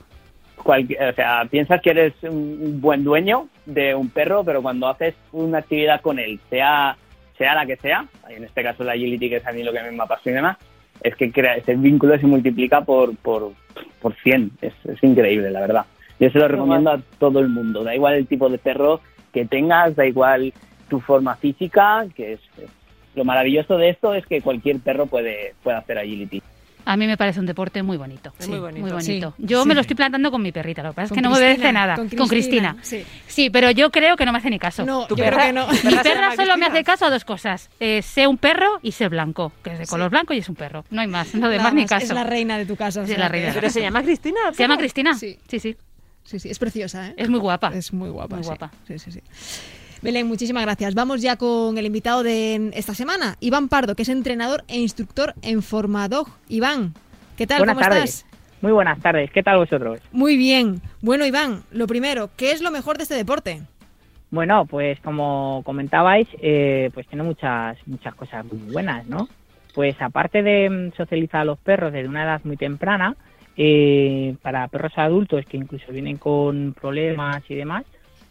o 0.66 1.14
sea, 1.16 1.46
piensas 1.50 1.82
que 1.82 1.92
eres 1.92 2.14
un 2.24 2.80
buen 2.82 3.04
dueño 3.04 3.48
de 3.66 3.94
un 3.96 4.10
perro, 4.10 4.44
pero 4.44 4.62
cuando 4.62 4.88
haces 4.88 5.14
una 5.32 5.60
actividad 5.60 6.02
con 6.02 6.18
él, 6.20 6.40
sea, 6.50 6.98
sea 7.38 7.56
la 7.56 7.66
que 7.66 7.76
sea, 7.78 8.06
en 8.30 8.44
este 8.44 8.64
caso 8.64 8.84
la 8.84 8.94
agility, 8.94 9.30
que 9.30 9.36
es 9.38 9.48
a 9.48 9.52
mí 9.52 9.64
lo 9.64 9.72
que 9.72 9.82
me 9.84 10.04
apasiona, 10.04 10.58
es 11.02 11.16
que 11.16 11.32
crea, 11.32 11.56
ese 11.56 11.76
vínculo 11.76 12.18
se 12.18 12.26
multiplica 12.26 12.82
por, 12.82 13.16
por, 13.18 13.52
por 14.02 14.16
100. 14.16 14.52
Es, 14.62 14.74
es 14.86 15.04
increíble, 15.04 15.52
la 15.52 15.60
verdad. 15.62 15.86
Yo 16.20 16.30
se 16.30 16.40
lo 16.40 16.48
recomiendo 16.48 16.90
a 16.92 17.00
todo 17.20 17.40
el 17.42 17.50
mundo. 17.50 17.84
Da 17.84 17.94
igual 17.94 18.16
el 18.16 18.28
tipo 18.28 18.50
de 18.50 18.58
perro 18.58 19.02
que 19.34 19.46
tengas, 19.46 19.96
da 19.96 20.06
igual 20.06 20.54
tu 20.90 21.00
forma 21.02 21.36
física, 21.36 22.06
que 22.16 22.34
es, 22.34 22.40
es- 22.58 22.70
lo 23.16 23.24
maravilloso 23.24 23.78
de 23.78 23.90
esto 23.90 24.14
es 24.14 24.26
que 24.26 24.42
cualquier 24.42 24.80
perro 24.80 25.06
puede, 25.06 25.54
puede 25.64 25.78
hacer 25.78 25.98
agility. 25.98 26.42
A 26.86 26.98
mí 26.98 27.08
me 27.08 27.18
parece 27.18 27.40
un 27.40 27.46
deporte 27.48 27.82
muy 27.84 27.98
bonito. 27.98 28.32
Muy 28.48 28.60
bonito. 28.60 28.82
Muy 28.82 28.92
bonito. 28.92 29.34
Sí, 29.38 29.44
Yo 29.46 29.64
sí. 29.64 29.68
me 29.68 29.74
lo 29.76 29.82
estoy 29.82 29.96
plantando 29.96 30.30
con 30.32 30.42
mi 30.42 30.52
perrita, 30.52 30.84
lo 30.84 30.90
que 30.92 30.96
pasa 30.96 31.04
es 31.06 31.10
Con 31.10 31.16
que 31.18 31.22
no 31.24 31.32
me 31.32 31.38
obedece 31.38 31.72
nada. 31.74 31.96
con 31.96 32.10
Con 32.10 32.28
Cristina. 32.28 32.76
Cristina, 32.76 33.04
sí. 33.08 33.22
Sí, 33.28 33.50
pero 33.50 33.72
yo 33.72 33.90
creo 33.92 34.16
que 34.16 34.26
no 34.26 34.32
me 34.32 34.38
hace 34.38 34.50
ni 34.52 34.60
caso. 34.60 34.86
No, 34.86 35.08
¿Tu 35.08 35.16
yo 35.16 35.24
perra? 35.24 35.38
creo 35.38 35.48
que 35.48 35.54
no. 35.54 35.66
¿Tu 35.82 35.88
Mi 35.88 35.96
perra 36.04 36.36
solo 36.36 36.58
me 36.58 36.68
hace 36.68 36.84
caso 36.84 37.06
a 37.06 37.10
dos 37.10 37.26
cosas. 37.26 37.70
Eh, 37.80 38.02
sé 38.04 38.28
un 38.28 38.38
perro 38.38 38.80
y 38.84 38.92
sé 38.92 39.08
blanco, 39.10 39.52
que 39.64 39.74
es 39.74 39.80
de 39.80 39.88
color 39.88 40.12
blanco 40.12 40.34
y 40.34 40.38
es 40.38 40.48
un 40.50 40.56
perro. 40.56 40.86
No 40.92 41.02
hay 41.02 41.08
más, 41.08 41.34
no 41.34 41.50
demás 41.50 41.74
ni 41.74 41.86
caso. 41.86 42.06
Es 42.06 42.12
la 42.12 42.24
reina 42.24 42.58
de 42.58 42.66
tu 42.66 42.76
casa. 42.76 43.02
o 43.02 43.06
Sí, 43.06 43.10
sea 43.14 43.20
la 43.20 43.26
que- 43.28 43.32
reina. 43.32 43.52
¿Pero 43.54 43.70
se 43.70 43.82
llama 43.82 44.04
Cristina? 44.04 44.40
¿Se 44.54 44.64
llama. 44.64 44.78
Cristina? 44.78 45.14
Sí. 45.16 45.38
sí, 45.50 45.60
sí. 45.60 45.76
Sí, 46.24 46.40
sí, 46.40 46.50
es 46.50 46.58
preciosa, 46.58 47.10
¿eh? 47.10 47.14
Es 47.18 47.30
muy 47.30 47.40
guapa. 47.40 47.72
Es 47.74 47.94
muy 47.94 48.10
guapa. 48.10 48.36
Muy 48.36 48.44
sí. 48.44 48.48
guapa. 48.48 48.72
Sí, 48.88 48.98
sí, 48.98 49.12
sí. 49.12 49.20
Belén, 50.06 50.28
muchísimas 50.28 50.62
gracias. 50.62 50.94
Vamos 50.94 51.24
ya 51.24 51.36
con 51.36 51.80
el 51.80 51.86
invitado 51.88 52.22
de 52.22 52.70
esta 52.76 52.94
semana, 52.94 53.38
Iván 53.40 53.70
Pardo, 53.70 53.96
que 53.96 54.04
es 54.04 54.10
entrenador 54.10 54.64
e 54.68 54.78
instructor 54.78 55.34
en 55.42 55.64
Formadog. 55.64 56.28
Iván, 56.48 56.94
¿qué 57.36 57.48
tal? 57.48 57.58
Buenas 57.58 57.74
¿Cómo 57.74 57.88
tardes. 57.88 58.04
estás? 58.18 58.40
Muy 58.62 58.72
buenas 58.72 59.00
tardes, 59.00 59.32
¿qué 59.32 59.42
tal 59.42 59.58
vosotros? 59.58 60.00
Muy 60.12 60.38
bien. 60.38 60.80
Bueno, 61.02 61.26
Iván, 61.26 61.64
lo 61.72 61.88
primero, 61.88 62.30
¿qué 62.38 62.52
es 62.52 62.62
lo 62.62 62.70
mejor 62.70 62.98
de 62.98 63.04
este 63.04 63.16
deporte? 63.16 63.64
Bueno, 64.30 64.68
pues 64.68 65.00
como 65.00 65.64
comentabais, 65.66 66.28
eh, 66.40 66.92
pues 66.94 67.08
tiene 67.08 67.24
muchas 67.24 67.76
muchas 67.88 68.14
cosas 68.14 68.46
muy 68.46 68.72
buenas, 68.72 69.08
¿no? 69.08 69.28
Pues 69.74 70.00
aparte 70.00 70.44
de 70.44 70.70
mm, 70.70 70.96
socializar 70.96 71.42
a 71.42 71.46
los 71.46 71.58
perros 71.58 71.92
desde 71.92 72.08
una 72.08 72.26
edad 72.26 72.42
muy 72.44 72.58
temprana, 72.58 73.16
eh, 73.58 74.36
para 74.44 74.68
perros 74.68 74.94
adultos 74.98 75.46
que 75.48 75.58
incluso 75.58 75.92
vienen 75.92 76.18
con 76.18 76.76
problemas 76.80 77.42
y 77.50 77.56
demás, 77.56 77.86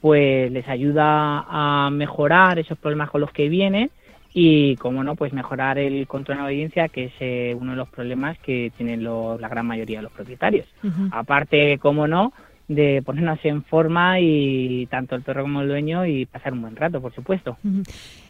pues 0.09 0.53
les 0.53 0.69
ayuda 0.69 1.47
a 1.49 1.89
mejorar 1.91 2.59
esos 2.59 2.77
problemas 2.77 3.09
con 3.09 3.23
los 3.23 3.33
que 3.33 3.49
vienen 3.49 3.91
y, 4.35 4.77
como 4.77 5.03
no, 5.03 5.15
pues 5.17 5.33
mejorar 5.33 5.79
el 5.79 6.07
control 6.07 6.37
de 6.37 6.45
obediencia, 6.45 6.89
que 6.91 7.05
es 7.05 7.13
eh, 7.21 7.57
uno 7.59 7.71
de 7.71 7.79
los 7.79 7.89
problemas 7.89 8.37
que 8.41 8.71
tienen 8.77 9.03
lo- 9.03 9.39
la 9.39 9.49
gran 9.49 9.65
mayoría 9.67 10.01
de 10.01 10.03
los 10.03 10.13
propietarios. 10.13 10.67
Aparte, 11.11 11.79
como 11.79 12.07
no, 12.07 12.35
de 12.69 13.01
ponernos 13.03 13.39
en 13.45 13.65
forma 13.65 14.21
y 14.21 14.85
tanto 14.91 15.15
el 15.15 15.23
perro 15.23 15.41
como 15.45 15.63
el 15.63 15.69
dueño 15.69 16.05
y 16.05 16.27
pasar 16.27 16.53
un 16.53 16.61
buen 16.61 16.77
rato, 16.77 17.01
por 17.01 17.15
supuesto. 17.15 17.57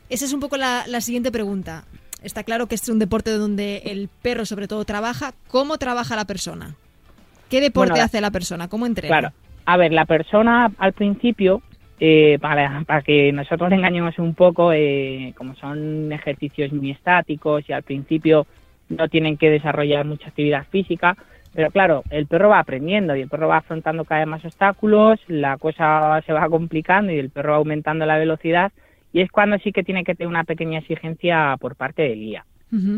Esa 0.08 0.26
es 0.26 0.32
un 0.32 0.38
poco 0.38 0.56
la, 0.56 0.84
la 0.86 1.00
siguiente 1.00 1.32
pregunta. 1.32 1.86
Está 2.22 2.44
claro 2.44 2.68
que 2.68 2.76
este 2.76 2.84
es 2.84 2.92
un 2.92 3.00
deporte 3.00 3.32
donde 3.32 3.78
el 3.86 4.08
perro 4.22 4.44
sobre 4.46 4.68
todo 4.68 4.84
trabaja. 4.84 5.32
¿Cómo 5.48 5.76
trabaja 5.78 6.14
la 6.14 6.24
persona? 6.24 6.76
¿Qué 7.50 7.60
deporte 7.60 7.90
Bueno, 7.90 7.96
la- 7.96 8.04
hace 8.04 8.20
la 8.20 8.30
persona? 8.30 8.68
¿Cómo 8.68 8.86
entrena? 8.86 9.18
Claro. 9.18 9.34
A 9.66 9.76
ver, 9.76 9.92
la 9.92 10.04
persona 10.04 10.70
al 10.78 10.92
principio, 10.92 11.62
eh, 12.00 12.38
para, 12.40 12.82
para 12.86 13.02
que 13.02 13.32
nosotros 13.32 13.70
le 13.70 13.76
engañemos 13.76 14.18
un 14.18 14.34
poco, 14.34 14.72
eh, 14.72 15.32
como 15.36 15.54
son 15.54 16.12
ejercicios 16.12 16.72
muy 16.72 16.90
estáticos 16.90 17.68
y 17.68 17.72
al 17.72 17.82
principio 17.82 18.46
no 18.88 19.08
tienen 19.08 19.36
que 19.36 19.50
desarrollar 19.50 20.04
mucha 20.04 20.28
actividad 20.28 20.66
física, 20.70 21.16
pero 21.54 21.70
claro, 21.70 22.02
el 22.10 22.26
perro 22.26 22.48
va 22.48 22.58
aprendiendo 22.58 23.14
y 23.14 23.22
el 23.22 23.28
perro 23.28 23.48
va 23.48 23.58
afrontando 23.58 24.04
cada 24.04 24.20
vez 24.20 24.28
más 24.28 24.44
obstáculos, 24.44 25.20
la 25.28 25.56
cosa 25.56 26.20
se 26.26 26.32
va 26.32 26.48
complicando 26.48 27.12
y 27.12 27.18
el 27.18 27.30
perro 27.30 27.52
va 27.52 27.58
aumentando 27.58 28.04
la 28.06 28.18
velocidad 28.18 28.72
y 29.12 29.20
es 29.20 29.30
cuando 29.30 29.56
sí 29.58 29.72
que 29.72 29.84
tiene 29.84 30.02
que 30.02 30.16
tener 30.16 30.28
una 30.28 30.44
pequeña 30.44 30.80
exigencia 30.80 31.56
por 31.60 31.76
parte 31.76 32.02
del 32.02 32.18
guía. 32.18 32.44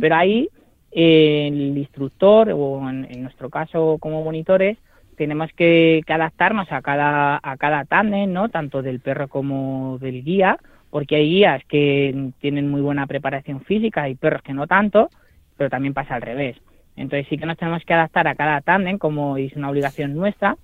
Pero 0.01 0.17
ahí 0.17 0.49
eh, 0.91 1.49
el 1.49 1.77
instructor 1.77 2.51
o 2.51 2.89
en, 2.89 3.07
en 3.11 3.23
nuestro 3.23 3.51
caso 3.51 3.99
como 4.01 4.25
monitores 4.25 4.79
tenemos 5.17 5.51
que, 5.53 6.03
que 6.07 6.13
adaptarnos 6.13 6.71
a 6.71 6.83
cada 6.83 7.41
a 7.43 7.57
cada 7.57 7.85
tándem, 7.85 8.33
¿no? 8.33 8.49
Tanto 8.49 8.83
del 8.83 9.01
perro 9.01 9.29
como 9.29 9.99
del 10.01 10.23
guía, 10.23 10.59
porque 10.91 11.17
hay 11.17 11.29
guías 11.29 11.65
que 11.67 12.31
tienen 12.41 12.71
muy 12.71 12.81
buena 12.81 13.07
preparación 13.07 13.61
física 13.63 14.09
y 14.09 14.15
perros 14.15 14.43
que 14.43 14.55
no 14.55 14.67
tanto 14.67 15.11
pero 15.57 15.71
también 15.71 15.95
pasa 15.95 16.15
al 16.15 16.23
revés. 16.23 16.57
Entonces 16.97 17.27
sí 17.29 17.37
que 17.37 17.47
nos 17.47 17.59
tenemos 17.59 17.85
que 17.85 17.95
adaptar 17.95 18.27
a 18.29 18.35
cada 18.35 18.61
tándem, 18.61 18.99
como 18.99 19.37
es 19.37 19.55
una 19.55 19.71
obligación 19.71 20.15
nuestra, 20.15 20.57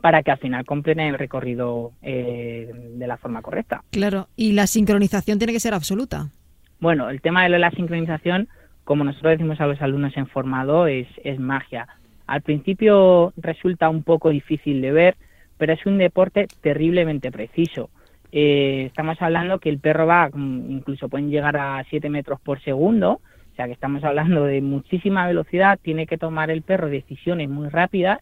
para 0.00 0.22
que 0.22 0.30
al 0.30 0.38
final 0.38 0.64
completen 0.64 1.06
el 1.06 1.18
recorrido 1.18 1.92
eh, 2.02 2.70
de 2.94 3.06
la 3.06 3.16
forma 3.16 3.42
correcta. 3.42 3.82
Claro, 3.90 4.28
y 4.36 4.52
la 4.52 4.66
sincronización 4.66 5.38
tiene 5.38 5.52
que 5.52 5.60
ser 5.60 5.74
absoluta. 5.74 6.28
Bueno, 6.80 7.10
el 7.10 7.20
tema 7.20 7.42
de 7.48 7.58
la 7.58 7.70
sincronización, 7.70 8.48
como 8.84 9.04
nosotros 9.04 9.32
decimos 9.32 9.60
a 9.60 9.66
los 9.66 9.80
alumnos 9.82 10.16
en 10.16 10.26
formado, 10.26 10.86
es, 10.86 11.08
es 11.24 11.38
magia. 11.38 11.88
Al 12.28 12.42
principio 12.42 13.32
resulta 13.38 13.88
un 13.88 14.02
poco 14.02 14.28
difícil 14.28 14.82
de 14.82 14.92
ver, 14.92 15.16
pero 15.56 15.72
es 15.72 15.84
un 15.86 15.96
deporte 15.96 16.46
terriblemente 16.60 17.32
preciso. 17.32 17.88
Eh, 18.32 18.84
estamos 18.86 19.20
hablando 19.22 19.58
que 19.58 19.70
el 19.70 19.78
perro 19.78 20.06
va, 20.06 20.28
mm, 20.28 20.70
incluso 20.70 21.08
pueden 21.08 21.30
llegar 21.30 21.56
a 21.56 21.82
7 21.88 22.10
metros 22.10 22.38
por 22.38 22.60
segundo, 22.60 23.12
o 23.12 23.56
sea 23.56 23.64
que 23.64 23.72
estamos 23.72 24.04
hablando 24.04 24.44
de 24.44 24.60
muchísima 24.60 25.26
velocidad, 25.26 25.78
tiene 25.80 26.06
que 26.06 26.18
tomar 26.18 26.50
el 26.50 26.60
perro 26.60 26.90
decisiones 26.90 27.48
muy 27.48 27.70
rápidas, 27.70 28.18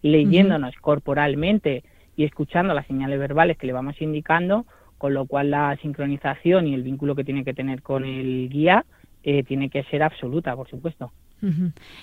leyéndonos 0.00 0.74
corporalmente 0.76 1.84
y 2.16 2.24
escuchando 2.24 2.72
las 2.72 2.86
señales 2.86 3.18
verbales 3.18 3.58
que 3.58 3.66
le 3.66 3.74
vamos 3.74 4.00
indicando, 4.00 4.64
con 4.96 5.12
lo 5.12 5.26
cual 5.26 5.50
la 5.50 5.76
sincronización 5.82 6.66
y 6.66 6.72
el 6.72 6.82
vínculo 6.82 7.14
que 7.14 7.24
tiene 7.24 7.44
que 7.44 7.52
tener 7.52 7.82
con 7.82 8.06
el 8.06 8.48
guía 8.48 8.86
eh, 9.22 9.42
tiene 9.42 9.68
que 9.68 9.82
ser 9.84 10.02
absoluta, 10.02 10.56
por 10.56 10.68
supuesto. 10.70 11.12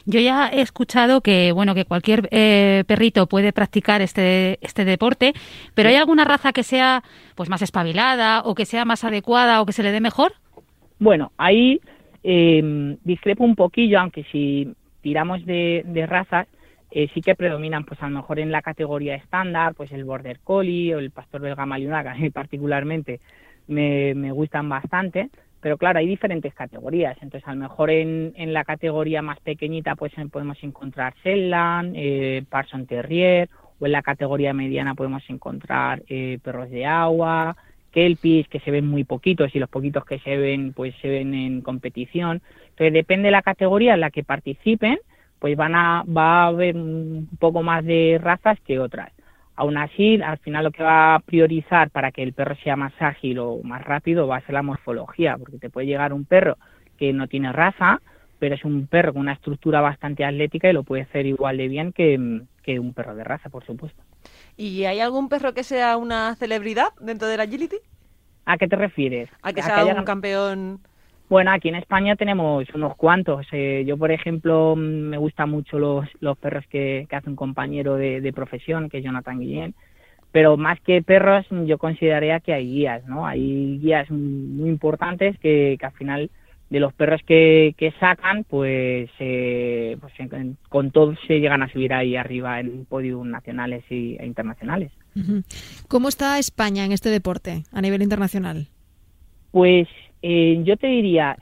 Yo 0.06 0.19
ya 0.19 0.50
he 0.50 0.62
escuchado 0.62 1.21
que 1.21 1.52
bueno 1.52 1.76
que 1.76 1.86
cualquier 1.86 2.28
eh, 2.32 2.84
perrito 2.88 3.28
puede 3.28 3.54
practicar 3.54 4.02
este 4.02 4.58
este 4.62 4.86
deporte, 4.86 5.34
pero 5.73 5.89
¿hay 5.89 5.95
alguna 5.95 6.26
raza 6.26 6.54
que 6.54 6.63
sea 6.63 7.04
pues 7.36 7.50
más 7.50 7.62
espabilada 7.62 8.41
o 8.41 8.56
que 8.56 8.65
sea 8.65 8.86
más 8.86 9.04
adecuada 9.04 9.62
o 9.62 9.65
que 9.65 9.73
se 9.73 9.84
le 9.84 9.91
dé 9.91 10.02
mejor? 10.02 10.34
Bueno, 11.00 11.32
ahí 11.38 11.80
eh, 12.23 12.97
discrepo 13.04 13.43
un 13.43 13.56
poquillo, 13.56 14.00
aunque 14.00 14.23
si 14.32 14.73
tiramos 15.02 15.45
de, 15.45 16.06
razas, 16.08 16.47
eh, 16.91 17.08
sí 17.13 17.21
que 17.21 17.36
predominan, 17.36 17.86
pues 17.86 18.02
a 18.02 18.10
lo 18.10 18.17
mejor 18.17 18.39
en 18.39 18.52
la 18.52 18.62
categoría 18.62 19.15
estándar, 19.15 19.76
pues 19.76 19.91
el 19.91 20.04
Border 20.04 20.39
Collie 20.43 20.95
o 20.95 21.00
el 21.00 21.12
Pastor 21.12 21.41
Belga 21.41 21.65
Malinois, 21.65 22.04
que 22.04 22.10
a 22.10 22.15
mí 22.15 22.30
particularmente 22.30 23.19
me, 23.67 24.13
me 24.15 24.32
gustan 24.32 24.67
bastante, 24.67 25.30
pero 25.62 25.78
claro, 25.78 26.00
hay 26.00 26.08
diferentes 26.08 26.54
categorías. 26.54 27.17
Entonces, 27.22 27.48
a 27.48 27.54
lo 27.54 27.62
mejor 27.62 27.89
en, 27.89 28.34
en 28.36 28.54
la 28.54 28.63
categoría 28.63 29.22
más 29.22 29.39
pequeñita 29.39 29.96
pues 29.96 30.13
podemos 30.32 30.58
encontrar 30.63 31.13
Shetland, 31.24 31.93
eh, 31.96 32.43
Parson 32.50 32.86
Terrier, 32.86 33.50
o 33.80 33.86
en 33.86 33.91
la 33.91 34.02
categoría 34.02 34.54
mediana 34.54 34.96
podemos 34.96 35.24
encontrar 35.30 36.04
eh, 36.08 36.39
perros 36.43 36.70
de 36.70 36.86
agua, 36.86 37.56
Kelpies, 37.91 38.48
que 38.48 38.60
se 38.60 38.72
ven 38.72 38.88
muy 38.88 39.04
poquitos 39.04 39.56
y 39.56 39.60
los 39.60 39.70
poquitos 39.70 40.06
que 40.06 40.20
se 40.20 40.38
ven 40.38 40.74
pues 40.74 40.93
se 41.02 41.10
ven 41.10 41.34
en 41.34 41.62
competición. 41.62 42.41
Entonces, 42.70 42.93
depende 42.93 43.28
de 43.28 43.32
la 43.32 43.41
categoría 43.41 43.96
en 43.96 44.02
la 44.02 44.12
que 44.12 44.24
participen, 44.24 45.00
pues 45.39 45.56
van 45.58 45.76
a, 45.76 46.04
va 46.04 46.43
a 46.43 46.48
haber 46.48 46.76
un 46.76 47.30
poco 47.39 47.63
más 47.63 47.84
de 47.86 48.20
razas 48.22 48.60
que 48.62 48.80
otras. 48.80 49.12
Aún 49.58 49.76
así, 49.78 50.22
al 50.22 50.38
final 50.38 50.63
lo 50.63 50.72
que 50.72 50.84
va 50.84 51.15
a 51.15 51.20
priorizar 51.20 51.89
para 51.89 52.12
que 52.12 52.22
el 52.22 52.34
perro 52.34 52.56
sea 52.63 52.76
más 52.76 52.93
ágil 53.00 53.39
o 53.39 53.60
más 53.63 53.84
rápido 53.84 54.28
va 54.28 54.38
a 54.38 54.41
ser 54.41 54.54
la 54.54 54.62
morfología, 54.62 55.36
porque 55.36 55.58
te 55.58 55.72
puede 55.72 55.88
llegar 55.88 56.13
un 56.13 56.26
perro 56.26 56.58
que 56.96 57.12
no 57.12 57.28
tiene 57.28 57.52
raza, 57.52 58.00
pero 58.38 58.54
es 58.54 58.63
un 58.63 58.86
perro 58.86 59.13
con 59.13 59.24
una 59.24 59.34
estructura 59.34 59.82
bastante 59.82 60.24
atlética 60.24 60.70
y 60.70 60.74
lo 60.74 60.84
puede 60.84 61.02
hacer 61.02 61.26
igual 61.26 61.58
de 61.58 61.67
bien 61.70 61.91
que, 61.91 62.17
un 62.17 62.93
perro 62.93 63.15
de 63.15 63.24
raza, 63.24 63.50
por 63.50 63.65
supuesto. 63.65 64.00
¿Y 64.58 64.84
hay 64.86 65.00
algún 65.00 65.28
perro 65.28 65.56
que 65.56 65.63
sea 65.63 65.98
una 65.98 66.36
celebridad 66.36 66.89
dentro 67.02 67.28
del 67.28 67.39
agility? 67.39 67.78
¿A 68.46 68.58
qué 68.58 68.67
te 68.67 68.76
refieres? 68.76 69.28
A 69.41 69.54
que 69.54 69.63
sea 69.63 69.86
un 69.86 70.04
campeón 70.04 70.82
bueno, 71.30 71.52
aquí 71.52 71.68
en 71.68 71.76
España 71.76 72.16
tenemos 72.16 72.66
unos 72.74 72.96
cuantos. 72.96 73.46
Eh, 73.52 73.84
yo, 73.86 73.98
por 73.98 74.12
ejemplo, 74.12 74.76
mm, 74.76 74.80
me 74.80 75.18
gustan 75.18 75.50
mucho 75.50 75.78
los, 75.78 76.08
los 76.22 76.38
perros 76.38 76.66
que, 76.70 77.06
hace 77.12 77.30
un 77.30 77.36
compañero 77.36 77.96
de, 77.96 78.32
profesión, 78.34 78.90
que 78.90 79.00
es 79.00 79.04
Jonathan 79.04 79.40
Guillén. 79.40 79.76
Pero 80.32 80.56
más 80.56 80.80
que 80.82 81.02
perros, 81.02 81.46
yo 81.66 81.78
consideraría 81.78 82.40
que 82.40 82.54
hay 82.54 82.66
guías, 82.66 83.06
¿no? 83.08 83.26
Hay 83.26 83.80
guías 83.80 84.10
muy 84.10 84.70
importantes 84.70 85.38
que, 85.40 85.78
al 85.82 85.92
final 85.94 86.30
de 86.70 86.80
los 86.80 86.94
perros 86.94 87.22
que, 87.26 87.94
sacan, 88.00 88.44
pues, 88.44 89.10
eh, 89.20 89.98
pues 90.00 90.13
con 90.70 90.92
todos 90.92 91.18
se 91.28 91.40
llegan 91.40 91.63
a 91.63 91.72
subir 91.72 91.94
ahí 91.94 92.16
arriba 92.16 92.60
en 92.60 92.86
podios 92.86 93.26
nacionales 93.26 93.84
e 93.90 94.18
internacionales. 94.24 94.92
¿Cómo 95.88 96.10
está 96.10 96.40
España 96.40 96.86
en 96.86 96.92
este 96.92 97.10
deporte 97.10 97.63
a 97.72 97.82
nivel 97.82 98.02
internacional? 98.02 98.68
Pues 99.52 99.88
eh, 100.21 100.62
yo 100.63 100.77
te 100.77 100.88
diría, 100.88 101.38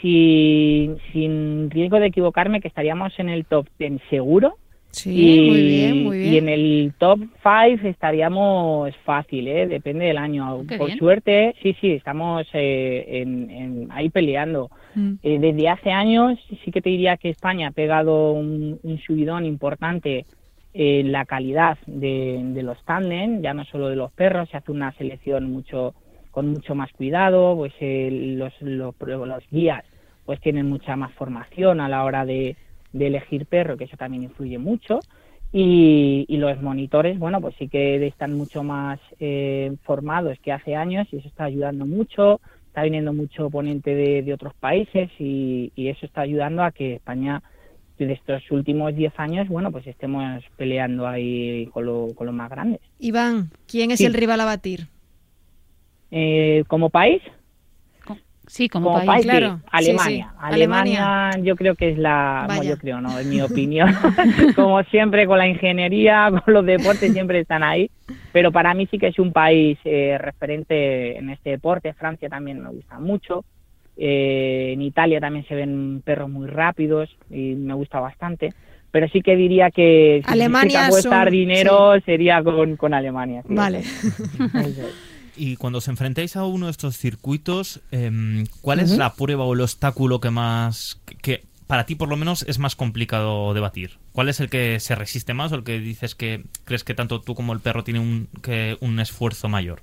sin, 0.00 0.98
sin 1.12 1.70
riesgo 1.70 1.98
de 1.98 2.06
equivocarme, 2.06 2.60
que 2.60 2.68
estaríamos 2.68 3.18
en 3.18 3.28
el 3.28 3.44
top 3.44 3.66
10 3.78 4.00
seguro. 4.10 4.56
Sí, 4.90 5.10
y, 5.10 5.48
muy 5.48 5.62
bien, 5.62 6.04
muy 6.04 6.18
bien. 6.18 6.32
Y 6.32 6.38
en 6.38 6.48
el 6.48 6.92
top 6.98 7.20
5 7.42 7.88
estaríamos 7.88 8.94
fácil, 9.04 9.46
¿eh? 9.48 9.66
depende 9.66 10.06
del 10.06 10.18
año. 10.18 10.64
Por 10.78 10.90
suerte, 10.96 11.54
sí, 11.62 11.76
sí, 11.80 11.92
estamos 11.92 12.46
eh, 12.54 13.04
en, 13.22 13.88
ahí 13.90 14.08
peleando. 14.08 14.70
Mm. 14.94 15.14
Eh, 15.22 15.38
desde 15.38 15.68
hace 15.68 15.90
años 15.92 16.38
sí 16.64 16.70
que 16.70 16.80
te 16.80 16.90
diría 16.90 17.16
que 17.18 17.28
España 17.28 17.68
ha 17.68 17.72
pegado 17.72 18.32
un, 18.32 18.80
subidón 19.06 19.44
importante 19.44 20.24
en 20.72 21.12
la 21.12 21.24
calidad 21.26 21.78
de, 21.86 22.40
de 22.42 22.62
los 22.62 22.82
tándem, 22.84 23.42
ya 23.42 23.52
no 23.52 23.64
solo 23.64 23.88
de 23.88 23.96
los 23.96 24.12
perros, 24.12 24.48
se 24.48 24.56
hace 24.56 24.72
una 24.72 24.92
selección 24.92 25.50
mucho 25.50 25.94
con 26.38 26.50
mucho 26.50 26.76
más 26.76 26.92
cuidado, 26.92 27.56
pues 27.56 27.72
los, 27.80 28.52
los, 28.60 29.50
guías 29.50 29.84
pues 30.24 30.40
tienen 30.40 30.68
mucha 30.68 30.94
más 30.94 31.12
formación 31.14 31.80
a 31.80 31.88
la 31.88 32.04
hora 32.04 32.24
de, 32.24 32.54
elegir 32.92 33.46
perro, 33.46 33.76
que 33.76 33.84
eso 33.84 33.96
también 33.96 34.22
influye 34.22 34.56
mucho. 34.56 35.00
Y, 35.52 36.26
los 36.28 36.62
monitores, 36.62 37.18
bueno, 37.18 37.40
pues 37.40 37.56
sí 37.58 37.66
que 37.66 38.06
están 38.06 38.34
mucho 38.34 38.62
más 38.62 39.00
eh, 39.18 39.74
formados 39.82 40.38
que 40.38 40.52
hace 40.52 40.76
años 40.76 41.08
y 41.10 41.16
eso 41.16 41.26
está 41.26 41.42
ayudando 41.42 41.86
mucho. 41.86 42.40
Está 42.68 42.84
viniendo 42.84 43.12
mucho 43.12 43.46
oponente 43.46 43.96
de, 43.96 44.32
otros 44.32 44.54
países 44.54 45.10
y, 45.18 45.72
eso 45.74 46.06
está 46.06 46.20
ayudando 46.20 46.62
a 46.62 46.70
que 46.70 46.94
España, 46.94 47.42
de 47.98 48.12
estos 48.12 48.48
últimos 48.52 48.94
10 48.94 49.12
años, 49.16 49.48
bueno, 49.48 49.72
pues 49.72 49.88
estemos 49.88 50.44
peleando 50.56 51.08
ahí 51.08 51.66
con, 51.72 51.84
lo, 51.84 52.14
con 52.14 52.28
los 52.28 52.36
más 52.36 52.48
grandes. 52.48 52.80
Iván, 53.00 53.50
¿quién 53.66 53.90
es 53.90 54.00
el 54.02 54.14
rival 54.14 54.40
a 54.42 54.44
batir? 54.44 54.86
Eh, 56.10 56.64
como 56.68 56.90
país. 56.90 57.22
Sí, 58.48 58.70
como, 58.70 58.94
país, 59.04 59.26
claro. 59.26 59.60
Alemania. 59.70 60.32
Alemania. 60.40 61.30
yo 61.42 61.54
creo 61.54 61.74
que 61.74 61.90
es 61.90 61.98
la, 61.98 62.48
yo 62.64 62.78
creo, 62.78 62.98
no, 62.98 63.18
en 63.18 63.28
mi 63.28 63.40
opinión, 63.42 63.94
como 64.56 64.82
siempre 64.84 65.26
con 65.26 65.36
la 65.36 65.46
ingeniería, 65.46 66.30
con 66.44 66.54
los 66.54 66.64
deportes 66.64 67.12
siempre 67.12 67.40
están 67.40 67.62
ahí, 67.62 67.90
pero 68.32 68.50
para 68.50 68.72
mí 68.72 68.88
sí 68.90 68.98
que 68.98 69.08
es 69.08 69.18
un 69.18 69.32
país 69.34 69.78
eh, 69.84 70.16
referente 70.18 71.18
en 71.18 71.28
este 71.28 71.50
deporte. 71.50 71.92
Francia 71.92 72.30
también 72.30 72.62
me 72.62 72.70
gusta 72.70 72.98
mucho. 72.98 73.44
Eh, 73.98 74.70
en 74.72 74.80
Italia 74.80 75.20
también 75.20 75.46
se 75.46 75.54
ven 75.54 76.00
perros 76.02 76.30
muy 76.30 76.46
rápidos 76.46 77.10
y 77.30 77.54
me 77.54 77.74
gusta 77.74 78.00
bastante. 78.00 78.54
Pero 78.90 79.08
sí 79.08 79.20
que 79.20 79.36
diría 79.36 79.70
que 79.70 80.22
si 80.24 80.32
Alemania 80.32 80.86
apuestar 80.86 81.30
dinero 81.30 82.00
sería 82.06 82.42
con, 82.42 82.76
con 82.76 82.94
Alemania. 82.94 83.42
vale. 83.44 83.82
Y 85.38 85.56
cuando 85.56 85.78
os 85.78 85.88
enfrentáis 85.88 86.36
a 86.36 86.44
uno 86.44 86.66
de 86.66 86.72
estos 86.72 86.96
circuitos, 86.96 87.80
em, 87.92 88.44
¿cuál 88.60 88.80
es 88.80 88.96
la 88.98 89.14
prueba 89.14 89.44
o 89.44 89.54
el 89.54 89.60
obstáculo 89.60 90.20
que 90.20 90.30
más, 90.30 91.00
que 91.22 91.44
para 91.66 91.86
ti 91.86 91.94
por 91.94 92.08
lo 92.08 92.16
menos 92.16 92.42
es 92.48 92.58
más 92.58 92.74
complicado 92.74 93.54
debatir? 93.54 93.92
¿Cuál 94.12 94.28
es 94.28 94.40
el 94.40 94.50
que 94.50 94.80
se 94.80 94.96
resiste 94.96 95.34
más 95.34 95.52
o 95.52 95.54
el 95.54 95.64
que 95.64 95.78
dices 95.78 96.14
que 96.16 96.42
crees 96.64 96.82
que 96.82 96.94
tanto 96.94 97.20
tú 97.20 97.34
como 97.34 97.52
el 97.52 97.60
perro 97.60 97.84
tienen 97.84 98.02
un, 98.02 98.28
que, 98.42 98.76
un 98.80 98.98
esfuerzo 98.98 99.48
mayor? 99.48 99.82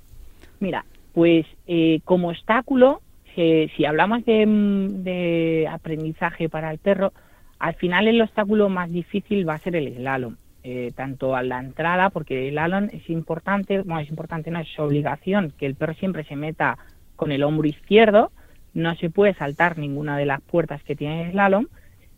Mira, 0.60 0.84
pues 1.14 1.46
eh, 1.66 2.00
como 2.04 2.28
obstáculo, 2.28 3.00
si 3.34 3.84
hablamos 3.86 4.24
de, 4.24 4.44
de 4.46 5.68
aprendizaje 5.70 6.48
para 6.48 6.70
el 6.70 6.78
perro, 6.78 7.12
al 7.58 7.74
final 7.74 8.08
el 8.08 8.20
obstáculo 8.20 8.68
más 8.68 8.90
difícil 8.90 9.48
va 9.48 9.54
a 9.54 9.58
ser 9.58 9.76
el 9.76 9.94
slalom 9.94 10.36
eh, 10.68 10.90
tanto 10.96 11.36
a 11.36 11.44
la 11.44 11.60
entrada, 11.60 12.10
porque 12.10 12.48
el 12.48 12.58
alon 12.58 12.90
es 12.92 13.08
importante, 13.08 13.82
bueno, 13.82 14.00
es 14.00 14.08
importante, 14.08 14.50
no 14.50 14.58
es 14.58 14.78
obligación 14.80 15.52
que 15.56 15.64
el 15.64 15.76
perro 15.76 15.94
siempre 15.94 16.24
se 16.24 16.34
meta 16.34 16.76
con 17.14 17.30
el 17.30 17.44
hombro 17.44 17.68
izquierdo, 17.68 18.32
no 18.74 18.96
se 18.96 19.08
puede 19.08 19.34
saltar 19.34 19.78
ninguna 19.78 20.18
de 20.18 20.26
las 20.26 20.40
puertas 20.40 20.82
que 20.82 20.96
tiene 20.96 21.26
el 21.26 21.30
slalom 21.30 21.66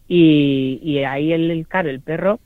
y, 0.08 0.98
ahí 1.06 1.34
el, 1.34 1.66
claro, 1.68 1.90
el 1.90 2.00
perro 2.00 2.40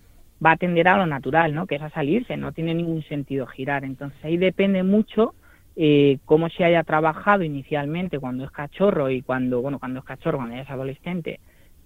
va 0.44 0.50
a 0.50 0.56
tender 0.56 0.88
a 0.88 0.96
lo 0.96 1.06
natural, 1.06 1.54
¿no? 1.54 1.68
Que 1.68 1.76
es 1.76 1.82
a 1.82 1.90
salirse, 1.90 2.36
no 2.36 2.50
tiene 2.50 2.74
ningún 2.74 3.04
sentido 3.04 3.46
girar. 3.46 3.84
Entonces 3.84 4.18
ahí 4.24 4.36
depende 4.36 4.82
mucho 4.82 5.36
eh, 5.76 6.18
cómo 6.24 6.48
se 6.48 6.64
haya 6.64 6.82
trabajado 6.82 7.44
inicialmente 7.44 8.18
cuando 8.18 8.44
es 8.44 8.50
cachorro 8.50 9.08
y 9.08 9.22
cuando, 9.22 9.62
bueno, 9.62 9.78
cuando 9.78 10.00
es 10.00 10.04
cachorro, 10.04 10.38
cuando 10.38 10.56
es 10.56 10.68
adolescente, 10.68 11.38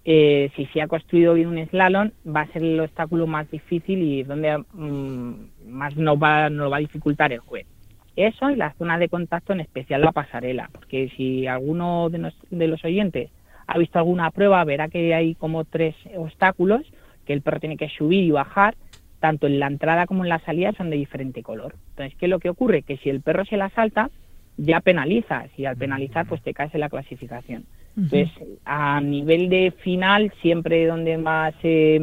eh, 0.09 0.51
si 0.55 0.65
se 0.67 0.81
ha 0.81 0.87
construido 0.87 1.33
bien 1.33 1.49
un 1.49 1.67
slalom, 1.67 2.11
va 2.25 2.41
a 2.41 2.47
ser 2.47 2.63
el 2.63 2.79
obstáculo 2.79 3.27
más 3.27 3.51
difícil 3.51 4.01
y 4.01 4.23
donde 4.23 4.57
mm, 4.57 5.33
más 5.67 5.97
nos 5.97 6.17
va, 6.17 6.49
nos 6.49 6.71
va 6.71 6.77
a 6.77 6.79
dificultar 6.79 7.33
el 7.33 7.39
juez. 7.39 7.67
Eso 8.15 8.49
y 8.49 8.55
la 8.55 8.71
zona 8.75 8.97
de 8.97 9.09
contacto, 9.09 9.51
en 9.51 9.59
especial 9.59 9.99
la 9.99 10.13
pasarela, 10.13 10.69
porque 10.71 11.11
si 11.17 11.45
alguno 11.45 12.09
de, 12.09 12.31
de 12.51 12.67
los 12.69 12.85
oyentes 12.85 13.31
ha 13.67 13.77
visto 13.77 13.99
alguna 13.99 14.31
prueba, 14.31 14.63
verá 14.63 14.87
que 14.87 15.13
hay 15.13 15.35
como 15.35 15.65
tres 15.65 15.93
obstáculos 16.15 16.83
que 17.25 17.33
el 17.33 17.41
perro 17.41 17.59
tiene 17.59 17.75
que 17.75 17.89
subir 17.89 18.23
y 18.23 18.31
bajar, 18.31 18.75
tanto 19.19 19.45
en 19.45 19.59
la 19.59 19.67
entrada 19.67 20.07
como 20.07 20.23
en 20.23 20.29
la 20.29 20.39
salida 20.39 20.71
son 20.71 20.89
de 20.89 20.95
diferente 20.95 21.43
color. 21.43 21.75
Entonces, 21.89 22.17
¿qué 22.17 22.27
es 22.27 22.29
lo 22.29 22.39
que 22.39 22.49
ocurre? 22.49 22.83
Que 22.83 22.95
si 22.95 23.09
el 23.09 23.19
perro 23.19 23.43
se 23.43 23.57
la 23.57 23.69
salta, 23.71 24.09
ya 24.55 24.79
penaliza, 24.79 25.47
y 25.57 25.65
al 25.65 25.75
penalizar, 25.75 26.25
pues 26.27 26.41
te 26.41 26.53
caes 26.53 26.73
en 26.73 26.79
la 26.79 26.89
clasificación. 26.89 27.65
Entonces, 27.97 28.29
a 28.63 29.01
nivel 29.01 29.49
de 29.49 29.73
final, 29.83 30.31
siempre 30.41 30.85
donde 30.85 31.17
más 31.17 31.55
eh, 31.63 31.99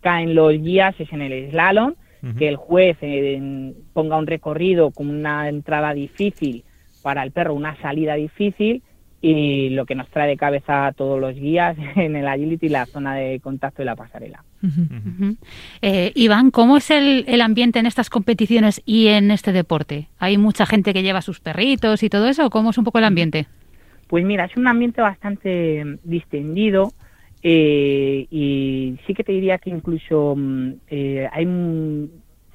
caen 0.00 0.34
los 0.36 0.52
guías 0.52 0.94
es 1.00 1.12
en 1.12 1.22
el 1.22 1.50
slalom, 1.50 1.94
que 2.38 2.48
el 2.48 2.56
juez 2.56 2.96
eh, 3.00 3.72
ponga 3.92 4.18
un 4.18 4.26
recorrido 4.26 4.90
con 4.90 5.08
una 5.08 5.48
entrada 5.48 5.94
difícil 5.94 6.64
para 7.02 7.22
el 7.22 7.32
perro, 7.32 7.54
una 7.54 7.80
salida 7.80 8.14
difícil, 8.14 8.82
y 9.22 9.70
lo 9.70 9.84
que 9.84 9.94
nos 9.94 10.08
trae 10.08 10.28
de 10.28 10.36
cabeza 10.36 10.86
a 10.86 10.92
todos 10.92 11.20
los 11.20 11.34
guías 11.34 11.76
en 11.96 12.14
el 12.14 12.28
agility, 12.28 12.68
la 12.68 12.86
zona 12.86 13.16
de 13.16 13.40
contacto 13.40 13.82
y 13.82 13.86
la 13.86 13.96
pasarela. 13.96 14.44
Eh, 15.82 16.12
Iván, 16.14 16.50
¿cómo 16.50 16.76
es 16.76 16.90
el, 16.90 17.24
el, 17.26 17.40
ambiente 17.40 17.78
en 17.78 17.86
estas 17.86 18.10
competiciones 18.10 18.80
y 18.84 19.08
en 19.08 19.30
este 19.30 19.52
deporte? 19.52 20.08
¿Hay 20.18 20.38
mucha 20.38 20.66
gente 20.66 20.92
que 20.92 21.02
lleva 21.02 21.22
sus 21.22 21.40
perritos 21.40 22.02
y 22.02 22.10
todo 22.10 22.28
eso? 22.28 22.48
¿Cómo 22.50 22.70
es 22.70 22.78
un 22.78 22.84
poco 22.84 22.98
el 22.98 23.04
ambiente? 23.04 23.46
Pues 24.10 24.24
mira, 24.24 24.46
es 24.46 24.56
un 24.56 24.66
ambiente 24.66 25.00
bastante 25.00 25.84
distendido 26.02 26.92
eh, 27.44 28.26
y 28.28 28.98
sí 29.06 29.14
que 29.14 29.22
te 29.22 29.30
diría 29.30 29.58
que 29.58 29.70
incluso 29.70 30.34
mm, 30.36 30.72
eh, 30.88 31.28
hay 31.30 31.46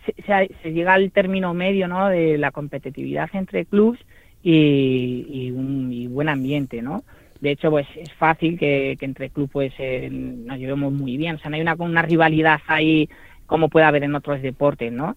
se, 0.05 0.49
se, 0.61 0.73
llega 0.73 0.93
al 0.93 1.09
término 1.13 1.53
medio 1.53 1.87
¿no? 1.87 2.09
de 2.09 2.37
la 2.37 2.51
competitividad 2.51 3.29
entre 3.31 3.63
clubs 3.65 3.97
y, 4.43 5.49
un 5.55 5.93
y 5.93 6.07
buen 6.07 6.27
ambiente, 6.27 6.81
¿no? 6.81 7.05
De 7.39 7.51
hecho, 7.51 7.71
pues 7.71 7.87
es 7.95 8.11
fácil 8.11 8.59
que, 8.59 8.97
entre 8.99 9.29
clubes 9.29 9.51
pues, 9.53 9.73
eh, 9.79 10.09
nos 10.11 10.59
llevemos 10.59 10.91
muy 10.91 11.15
bien. 11.15 11.35
O 11.35 11.39
sea, 11.39 11.49
no 11.49 11.55
hay 11.55 11.61
una, 11.61 11.75
una 11.75 12.01
rivalidad 12.01 12.59
ahí 12.67 13.07
como 13.45 13.69
puede 13.69 13.85
haber 13.85 14.03
en 14.03 14.13
otros 14.15 14.41
deportes, 14.41 14.91
¿no? 14.91 15.15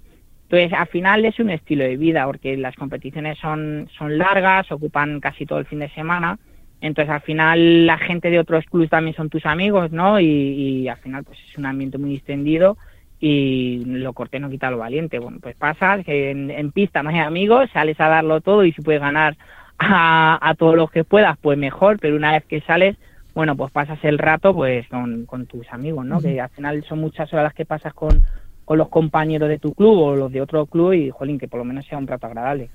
Entonces, 0.50 0.78
al 0.78 0.86
final 0.86 1.26
es 1.26 1.38
un 1.40 1.50
estilo 1.50 1.84
de 1.84 1.98
vida, 1.98 2.24
porque 2.24 2.56
las 2.56 2.74
competiciones 2.74 3.38
son, 3.38 3.86
son 3.98 4.16
largas, 4.16 4.72
ocupan 4.72 5.20
casi 5.20 5.44
todo 5.44 5.58
el 5.58 5.66
fin 5.66 5.80
de 5.80 5.90
semana. 5.90 6.38
Entonces, 6.80 7.12
al 7.12 7.20
final, 7.20 7.86
la 7.86 7.98
gente 7.98 8.30
de 8.30 8.38
otros 8.38 8.64
clubes 8.64 8.88
también 8.88 9.14
son 9.14 9.28
tus 9.28 9.44
amigos, 9.44 9.92
¿no? 9.92 10.18
Y, 10.18 10.88
al 10.88 10.96
final, 10.98 11.24
pues 11.24 11.38
es 11.50 11.58
un 11.58 11.66
ambiente 11.66 11.98
muy 11.98 12.08
distendido 12.10 12.78
y 13.20 13.82
lo 13.84 14.14
corté 14.14 14.40
no 14.40 14.48
quita 14.48 14.70
lo 14.70 14.78
valiente. 14.78 15.18
Bueno, 15.18 15.38
pues 15.38 15.54
pasa 15.54 16.02
que 16.02 16.30
en, 16.30 16.72
pista 16.72 17.02
no 17.02 17.10
hay 17.10 17.18
amigos, 17.18 17.68
sales 17.74 18.00
a 18.00 18.08
darlo 18.08 18.40
todo 18.40 18.64
y 18.64 18.72
si 18.72 18.80
puedes 18.80 19.02
ganar 19.02 19.36
a, 19.78 20.54
todos 20.56 20.76
los 20.76 20.90
que 20.90 21.04
puedas, 21.04 21.36
pues 21.36 21.58
mejor, 21.58 21.98
pero 22.00 22.16
una 22.16 22.32
vez 22.32 22.44
que 22.46 22.62
sales, 22.62 22.96
bueno, 23.34 23.54
pues 23.54 23.70
pasas 23.70 24.02
el 24.02 24.16
rato 24.16 24.54
pues 24.54 24.88
con, 24.88 25.26
con 25.26 25.44
tus 25.44 25.70
amigos, 25.72 26.06
¿no? 26.06 26.20
Que 26.20 26.40
al 26.40 26.48
final 26.48 26.82
son 26.84 27.00
muchas 27.00 27.30
horas 27.34 27.44
las 27.44 27.54
que 27.54 27.66
pasas 27.66 27.92
con, 27.92 28.22
con 28.68 28.76
los 28.76 28.90
compañeros 28.90 29.48
de 29.48 29.58
tu 29.58 29.72
club 29.72 29.98
o 29.98 30.14
los 30.14 30.30
de 30.30 30.42
otro 30.42 30.66
club 30.66 30.92
y, 30.92 31.08
jolín, 31.08 31.38
que 31.38 31.48
por 31.48 31.56
lo 31.56 31.64
menos 31.64 31.86
sea 31.86 31.96
un 31.96 32.06
rato 32.06 32.26
agradable. 32.26 32.68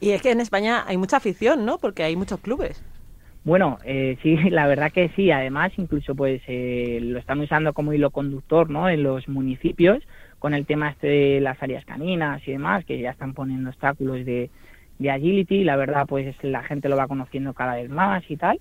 Y 0.00 0.10
es 0.10 0.20
que 0.20 0.32
en 0.32 0.40
España 0.40 0.82
hay 0.88 0.96
mucha 0.96 1.18
afición, 1.18 1.64
¿no? 1.64 1.78
Porque 1.78 2.02
hay 2.02 2.16
muchos 2.16 2.40
clubes. 2.40 2.82
Bueno, 3.44 3.78
eh, 3.84 4.18
sí, 4.24 4.34
la 4.50 4.66
verdad 4.66 4.90
que 4.90 5.08
sí. 5.10 5.30
Además, 5.30 5.70
incluso 5.76 6.16
pues 6.16 6.42
eh, 6.48 6.98
lo 7.00 7.20
están 7.20 7.38
usando 7.38 7.74
como 7.74 7.92
hilo 7.92 8.10
conductor, 8.10 8.68
¿no? 8.68 8.88
En 8.88 9.04
los 9.04 9.28
municipios 9.28 10.02
con 10.40 10.52
el 10.52 10.66
tema 10.66 10.90
este 10.90 11.06
de 11.06 11.40
las 11.40 11.62
áreas 11.62 11.84
caninas 11.84 12.42
y 12.48 12.50
demás, 12.50 12.84
que 12.84 12.98
ya 12.98 13.10
están 13.10 13.34
poniendo 13.34 13.70
obstáculos 13.70 14.26
de, 14.26 14.50
de 14.98 15.10
agility. 15.12 15.62
La 15.62 15.76
verdad, 15.76 16.06
pues 16.08 16.34
la 16.42 16.64
gente 16.64 16.88
lo 16.88 16.96
va 16.96 17.06
conociendo 17.06 17.54
cada 17.54 17.76
vez 17.76 17.88
más 17.88 18.28
y 18.28 18.36
tal. 18.36 18.58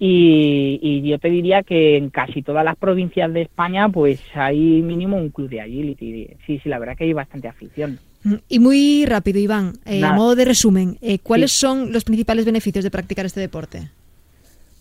Y, 0.00 1.02
yo 1.02 1.18
te 1.18 1.28
diría 1.28 1.62
que 1.62 1.96
en 1.96 2.10
casi 2.10 2.42
todas 2.42 2.64
las 2.64 2.76
provincias 2.76 3.32
de 3.32 3.42
España 3.42 3.88
pues 3.88 4.20
hay 4.34 4.82
mínimo 4.82 5.16
un 5.16 5.30
club 5.30 5.48
de 5.48 5.60
agility. 5.60 6.28
Sí, 6.46 6.60
sí, 6.62 6.68
la 6.68 6.78
verdad 6.78 6.96
que 6.96 7.04
hay 7.04 7.12
bastante 7.12 7.48
afición. 7.48 7.98
Mm, 8.22 8.34
y 8.48 8.58
muy 8.58 9.06
rápido, 9.06 9.38
Iván, 9.40 9.72
eh, 9.86 10.04
a 10.04 10.12
modo 10.12 10.36
de 10.36 10.44
resumen, 10.44 10.98
eh, 11.00 11.18
¿cuáles 11.18 11.52
son 11.52 11.92
los 11.92 12.04
principales 12.04 12.44
beneficios 12.44 12.84
de 12.84 12.90
practicar 12.90 13.26
este 13.26 13.40
deporte? 13.40 13.90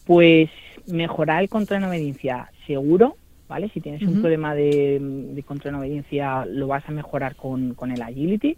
Pues 0.05 0.49
mejorar 0.85 1.41
el 1.41 1.49
control 1.49 1.83
en 1.83 1.89
obediencia 1.89 2.49
seguro, 2.65 3.17
¿vale? 3.47 3.69
Si 3.73 3.81
tienes 3.81 4.01
un 4.03 4.21
problema 4.21 4.53
de, 4.53 4.99
de, 5.01 5.43
control 5.43 5.73
en 5.73 5.79
obediencia 5.79 6.45
lo 6.45 6.67
vas 6.67 6.87
a 6.87 6.91
mejorar 6.91 7.35
con, 7.35 7.73
con 7.73 7.91
el 7.91 8.01
agility 8.01 8.57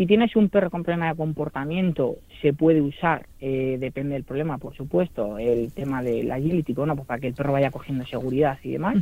si 0.00 0.06
tienes 0.06 0.34
un 0.34 0.48
perro 0.48 0.70
con 0.70 0.82
problema 0.82 1.10
de 1.10 1.14
comportamiento, 1.14 2.16
se 2.40 2.54
puede 2.54 2.80
usar, 2.80 3.26
eh, 3.38 3.76
depende 3.78 4.14
del 4.14 4.24
problema, 4.24 4.56
por 4.56 4.74
supuesto, 4.74 5.36
el 5.36 5.72
tema 5.72 6.02
del 6.02 6.32
agility, 6.32 6.72
bueno, 6.72 6.96
pues 6.96 7.06
para 7.06 7.20
que 7.20 7.26
el 7.26 7.34
perro 7.34 7.52
vaya 7.52 7.70
cogiendo 7.70 8.06
seguridad 8.06 8.58
y 8.62 8.70
demás, 8.70 8.96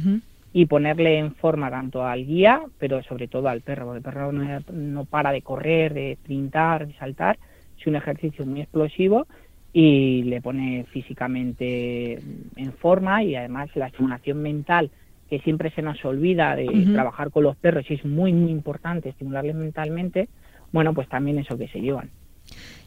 y 0.53 0.67
ponerle 0.67 1.21
en 1.21 1.37
forma 1.37 1.71
tanto 1.71 2.05
al 2.05 2.27
guía, 2.27 2.63
pero 2.79 3.01
sobre 3.05 3.29
todo 3.29 3.49
al 3.49 3.61
perro, 3.61 3.85
porque 3.85 3.99
el 3.99 4.03
perro 4.03 4.33
no, 4.33 5.05
para 5.05 5.31
de 5.31 5.41
correr, 5.41 5.95
de 5.95 6.19
pintar, 6.27 6.89
de 6.89 6.95
saltar, 6.95 7.39
es 7.79 7.87
un 7.87 7.95
ejercicio 7.95 8.45
muy 8.45 8.63
explosivo 8.63 9.29
y 9.73 10.25
le 10.25 10.41
pone 10.41 10.85
físicamente 10.91 12.15
en 12.57 12.73
forma 12.73 13.23
y 13.23 13.37
además 13.37 13.71
la 13.77 13.87
estimulación 13.87 14.43
mental 14.43 14.91
que 15.31 15.39
siempre 15.41 15.71
se 15.71 15.83
nos 15.83 16.05
olvida 16.05 16.57
de 16.57 16.67
trabajar 16.93 17.31
con 17.31 17.45
los 17.45 17.57
perros 17.57 17.89
y 17.89 17.95
es 17.95 18.05
muy 18.05 18.33
muy 18.33 18.51
importante 18.51 19.11
estimularles 19.11 19.55
mentalmente 19.55 20.29
bueno, 20.73 20.95
pues 20.95 21.09
también 21.09 21.39
eso 21.39 21.57
que 21.57 21.69
se 21.69 21.81
llevan. 21.81 22.11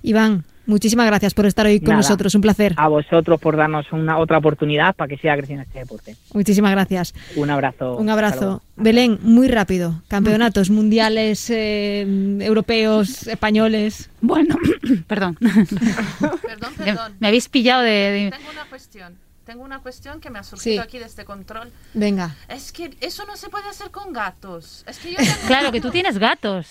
Iván, 0.03 0.43
muchísimas 0.65 1.05
gracias 1.05 1.33
por 1.33 1.45
estar 1.45 1.65
hoy 1.65 1.79
con 1.79 1.95
nosotros, 1.95 2.33
un 2.33 2.41
placer. 2.41 2.73
A 2.77 2.87
vosotros 2.87 3.39
por 3.39 3.55
darnos 3.55 3.91
una 3.91 4.17
otra 4.17 4.39
oportunidad 4.39 4.95
para 4.95 5.07
que 5.07 5.17
siga 5.17 5.37
creciendo 5.37 5.63
este 5.63 5.79
deporte. 5.79 6.15
Muchísimas 6.33 6.71
gracias. 6.71 7.13
Un 7.35 7.49
abrazo. 7.51 7.97
Un 7.97 8.09
abrazo. 8.09 8.63
Belén, 8.75 9.19
muy 9.21 9.47
rápido. 9.47 10.01
Campeonatos 10.07 10.71
mundiales, 10.71 11.49
eh, 11.51 12.01
europeos, 12.41 13.27
españoles. 13.27 14.09
Bueno, 14.21 14.55
perdón. 15.07 15.37
perdón, 15.39 16.73
perdón. 16.77 17.13
Me 17.19 17.27
habéis 17.27 17.47
pillado 17.47 17.83
de... 17.83 18.31
Tengo 18.35 18.51
una 18.51 18.65
cuestión 18.69 19.13
tengo 19.51 19.65
una 19.65 19.79
cuestión 19.79 20.21
que 20.21 20.29
me 20.29 20.39
ha 20.39 20.43
surgido 20.43 20.81
aquí 20.81 20.97
de 20.97 21.03
este 21.03 21.25
control. 21.25 21.69
Venga. 21.93 22.37
Es 22.47 22.71
que 22.71 22.95
eso 23.01 23.25
no 23.25 23.35
se 23.35 23.49
puede 23.49 23.67
hacer 23.67 23.91
con 23.91 24.13
gatos. 24.13 24.85
Es 24.87 24.97
que 24.97 25.11
yo 25.11 25.17
claro, 25.47 25.73
que 25.73 25.81
tú 25.81 25.91
tienes 25.91 26.17
gatos. 26.17 26.69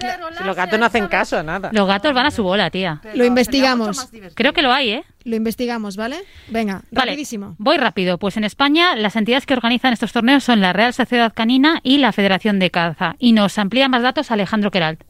Claro, 0.00 0.30
los 0.44 0.56
gatos 0.56 0.80
no 0.80 0.86
hacen 0.86 1.06
caso 1.06 1.38
a 1.38 1.44
nada. 1.44 1.70
Los 1.72 1.86
gatos 1.86 2.12
van 2.12 2.26
a 2.26 2.32
su 2.32 2.42
bola, 2.42 2.70
tía. 2.70 3.00
lo 3.14 3.24
investigamos. 3.24 4.08
Creo 4.34 4.52
que 4.52 4.62
lo 4.62 4.72
hay, 4.72 4.90
¿eh? 4.90 5.04
Lo 5.22 5.36
investigamos, 5.36 5.96
¿vale? 5.96 6.24
Venga, 6.48 6.82
rapidísimo. 6.90 7.54
Voy 7.58 7.76
rápido. 7.76 8.18
Pues 8.18 8.36
en 8.36 8.42
España 8.42 8.96
las 8.96 9.14
entidades 9.14 9.46
que 9.46 9.54
organizan 9.54 9.92
estos 9.92 10.12
torneos 10.12 10.42
son 10.42 10.60
la 10.60 10.72
Real 10.72 10.92
Sociedad 10.92 11.32
Canina 11.32 11.78
y 11.84 11.98
la 11.98 12.10
Federación 12.10 12.58
de 12.58 12.72
Caza. 12.72 13.14
Y 13.20 13.30
nos 13.30 13.58
amplía 13.58 13.88
más 13.88 14.02
datos 14.02 14.32
Alejandro 14.32 14.72
Queralt. 14.72 15.04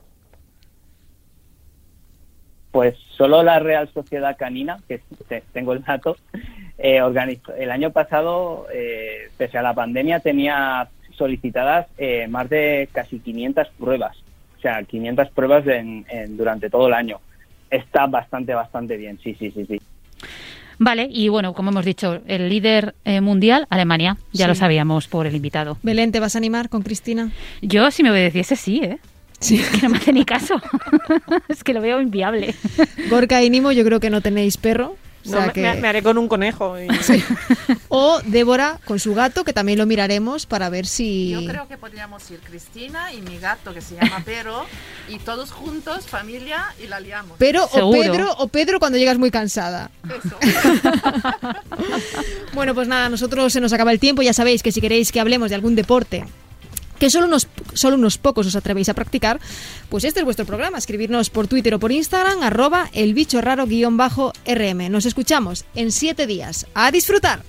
Pues 2.73 2.97
solo 3.17 3.43
la 3.43 3.61
Real 3.61 3.89
Sociedad 3.93 4.37
Canina, 4.37 4.79
que 4.89 5.01
tengo 5.53 5.75
el 5.75 5.83
dato, 5.85 6.17
eh, 6.79 7.01
organizó, 7.01 7.55
el 7.55 7.71
año 7.71 7.91
pasado, 7.91 8.67
eh, 8.75 9.31
pese 9.37 9.59
a 9.59 9.63
la 9.63 9.75
pandemia, 9.75 10.21
tenía 10.21 10.89
solicitadas 11.17 11.87
eh, 11.99 12.27
más 12.29 12.49
de 12.51 12.89
casi 12.91 13.21
500 13.21 13.69
pruebas. 13.79 14.17
O 14.59 14.61
sea, 14.61 14.83
500 14.83 15.31
pruebas 15.31 15.65
durante 16.29 16.71
todo 16.71 16.87
el 16.87 16.95
año. 16.95 17.21
Está 17.71 18.07
bastante, 18.07 18.55
bastante 18.55 18.97
bien, 18.97 19.19
sí, 19.23 19.35
sí, 19.39 19.51
sí, 19.51 19.67
sí. 19.67 19.81
Vale, 20.79 21.09
y 21.11 21.29
bueno, 21.29 21.55
como 21.55 21.71
hemos 21.71 21.85
dicho, 21.85 22.21
el 22.27 22.49
líder 22.49 22.95
eh, 23.05 23.21
mundial, 23.21 23.67
Alemania, 23.71 24.17
ya 24.33 24.49
lo 24.49 24.55
sabíamos 24.55 25.07
por 25.07 25.29
el 25.29 25.37
invitado. 25.37 25.79
Belén, 25.83 26.11
¿te 26.11 26.19
vas 26.19 26.35
a 26.35 26.39
animar 26.39 26.69
con 26.69 26.83
Cristina? 26.83 27.31
Yo, 27.61 27.91
si 27.93 28.03
me 28.03 28.11
obedeciese, 28.11 28.57
sí, 28.57 28.81
¿eh? 28.83 28.99
Sí. 29.43 29.57
Es 29.57 29.69
que 29.81 29.83
no 29.83 29.91
me 29.91 29.99
hace 29.99 30.13
ni 30.13 30.25
caso. 30.25 30.55
es 31.49 31.63
que 31.63 31.75
lo 31.75 31.81
veo 31.81 32.01
inviable. 32.01 32.55
Gorka 33.11 33.43
y 33.43 33.51
Nimo, 33.51 33.73
yo 33.73 33.85
creo 33.85 34.01
que 34.01 34.09
no 34.09 34.21
tenéis 34.21 34.57
perro. 34.57 34.97
me, 35.25 35.89
haré 35.89 36.03
con 36.03 36.17
un 36.17 36.29
conejo. 36.29 36.77
O 37.89 38.21
Débora 38.25 38.79
con 38.85 38.99
su 38.99 39.15
gato, 39.15 39.45
que 39.45 39.53
también 39.53 39.79
lo 39.79 39.87
miraremos 39.87 40.47
para 40.47 40.69
ver 40.71 40.87
si... 40.87 41.31
Yo 41.31 41.45
creo 41.45 41.69
que 41.69 41.77
podríamos 41.77 42.29
ir 42.31 42.39
Cristina 42.41 43.13
y 43.13 43.21
mi 43.21 43.39
gato, 43.39 43.75
que 43.75 43.81
se 43.81 43.97
llama 43.97 44.23
Pero, 44.25 44.65
y 45.09 45.19
todos 45.19 45.51
juntos, 45.51 46.07
familia, 46.07 46.75
y 46.83 46.87
la 46.87 47.01
liamos. 47.01 47.37
Pero 47.39 47.65
o 47.65 47.91
Pedro, 47.91 48.33
o 48.39 48.49
Pedro 48.49 48.79
cuando 48.79 48.99
llegas 48.99 49.19
muy 49.19 49.31
cansada. 49.31 49.91
Eso. 50.09 50.37
bueno, 52.55 52.75
pues 52.75 52.89
nada, 52.89 53.09
nosotros 53.09 53.53
se 53.53 53.61
nos 53.61 53.73
acaba 53.73 53.93
el 53.93 53.99
tiempo. 53.99 54.23
Ya 54.23 54.33
sabéis 54.33 54.63
que 54.63 54.73
si 54.73 54.81
queréis 54.81 55.13
que 55.13 55.21
hablemos 55.21 55.51
de 55.51 55.57
algún 55.57 55.75
deporte 55.75 56.25
que 57.03 57.11
solo 57.11 57.27
unos, 57.27 57.49
solo 57.75 57.97
unos 57.97 58.17
pocos 58.17 58.47
os 58.47 58.55
atrevéis 58.55 58.87
a 58.87 58.95
practicar, 58.95 59.41
pues 59.91 60.05
este 60.05 60.21
es 60.21 60.25
vuestro 60.25 60.47
programa. 60.47 60.79
Escribirnos 60.79 61.31
por 61.31 61.49
Twitter 61.49 61.75
o 61.75 61.81
por 61.81 61.91
Instagram, 61.91 62.47
arroba 62.47 62.91
el 62.93 63.13
bicho 63.13 63.41
raro 63.41 63.67
guion 63.67 63.97
bajo 63.97 64.33
RM. 64.47 64.89
Nos 64.89 65.05
escuchamos 65.05 65.65
en 65.75 65.91
siete 65.91 66.29
días. 66.29 66.69
¡A 66.75 66.93
disfrutar! 66.93 67.43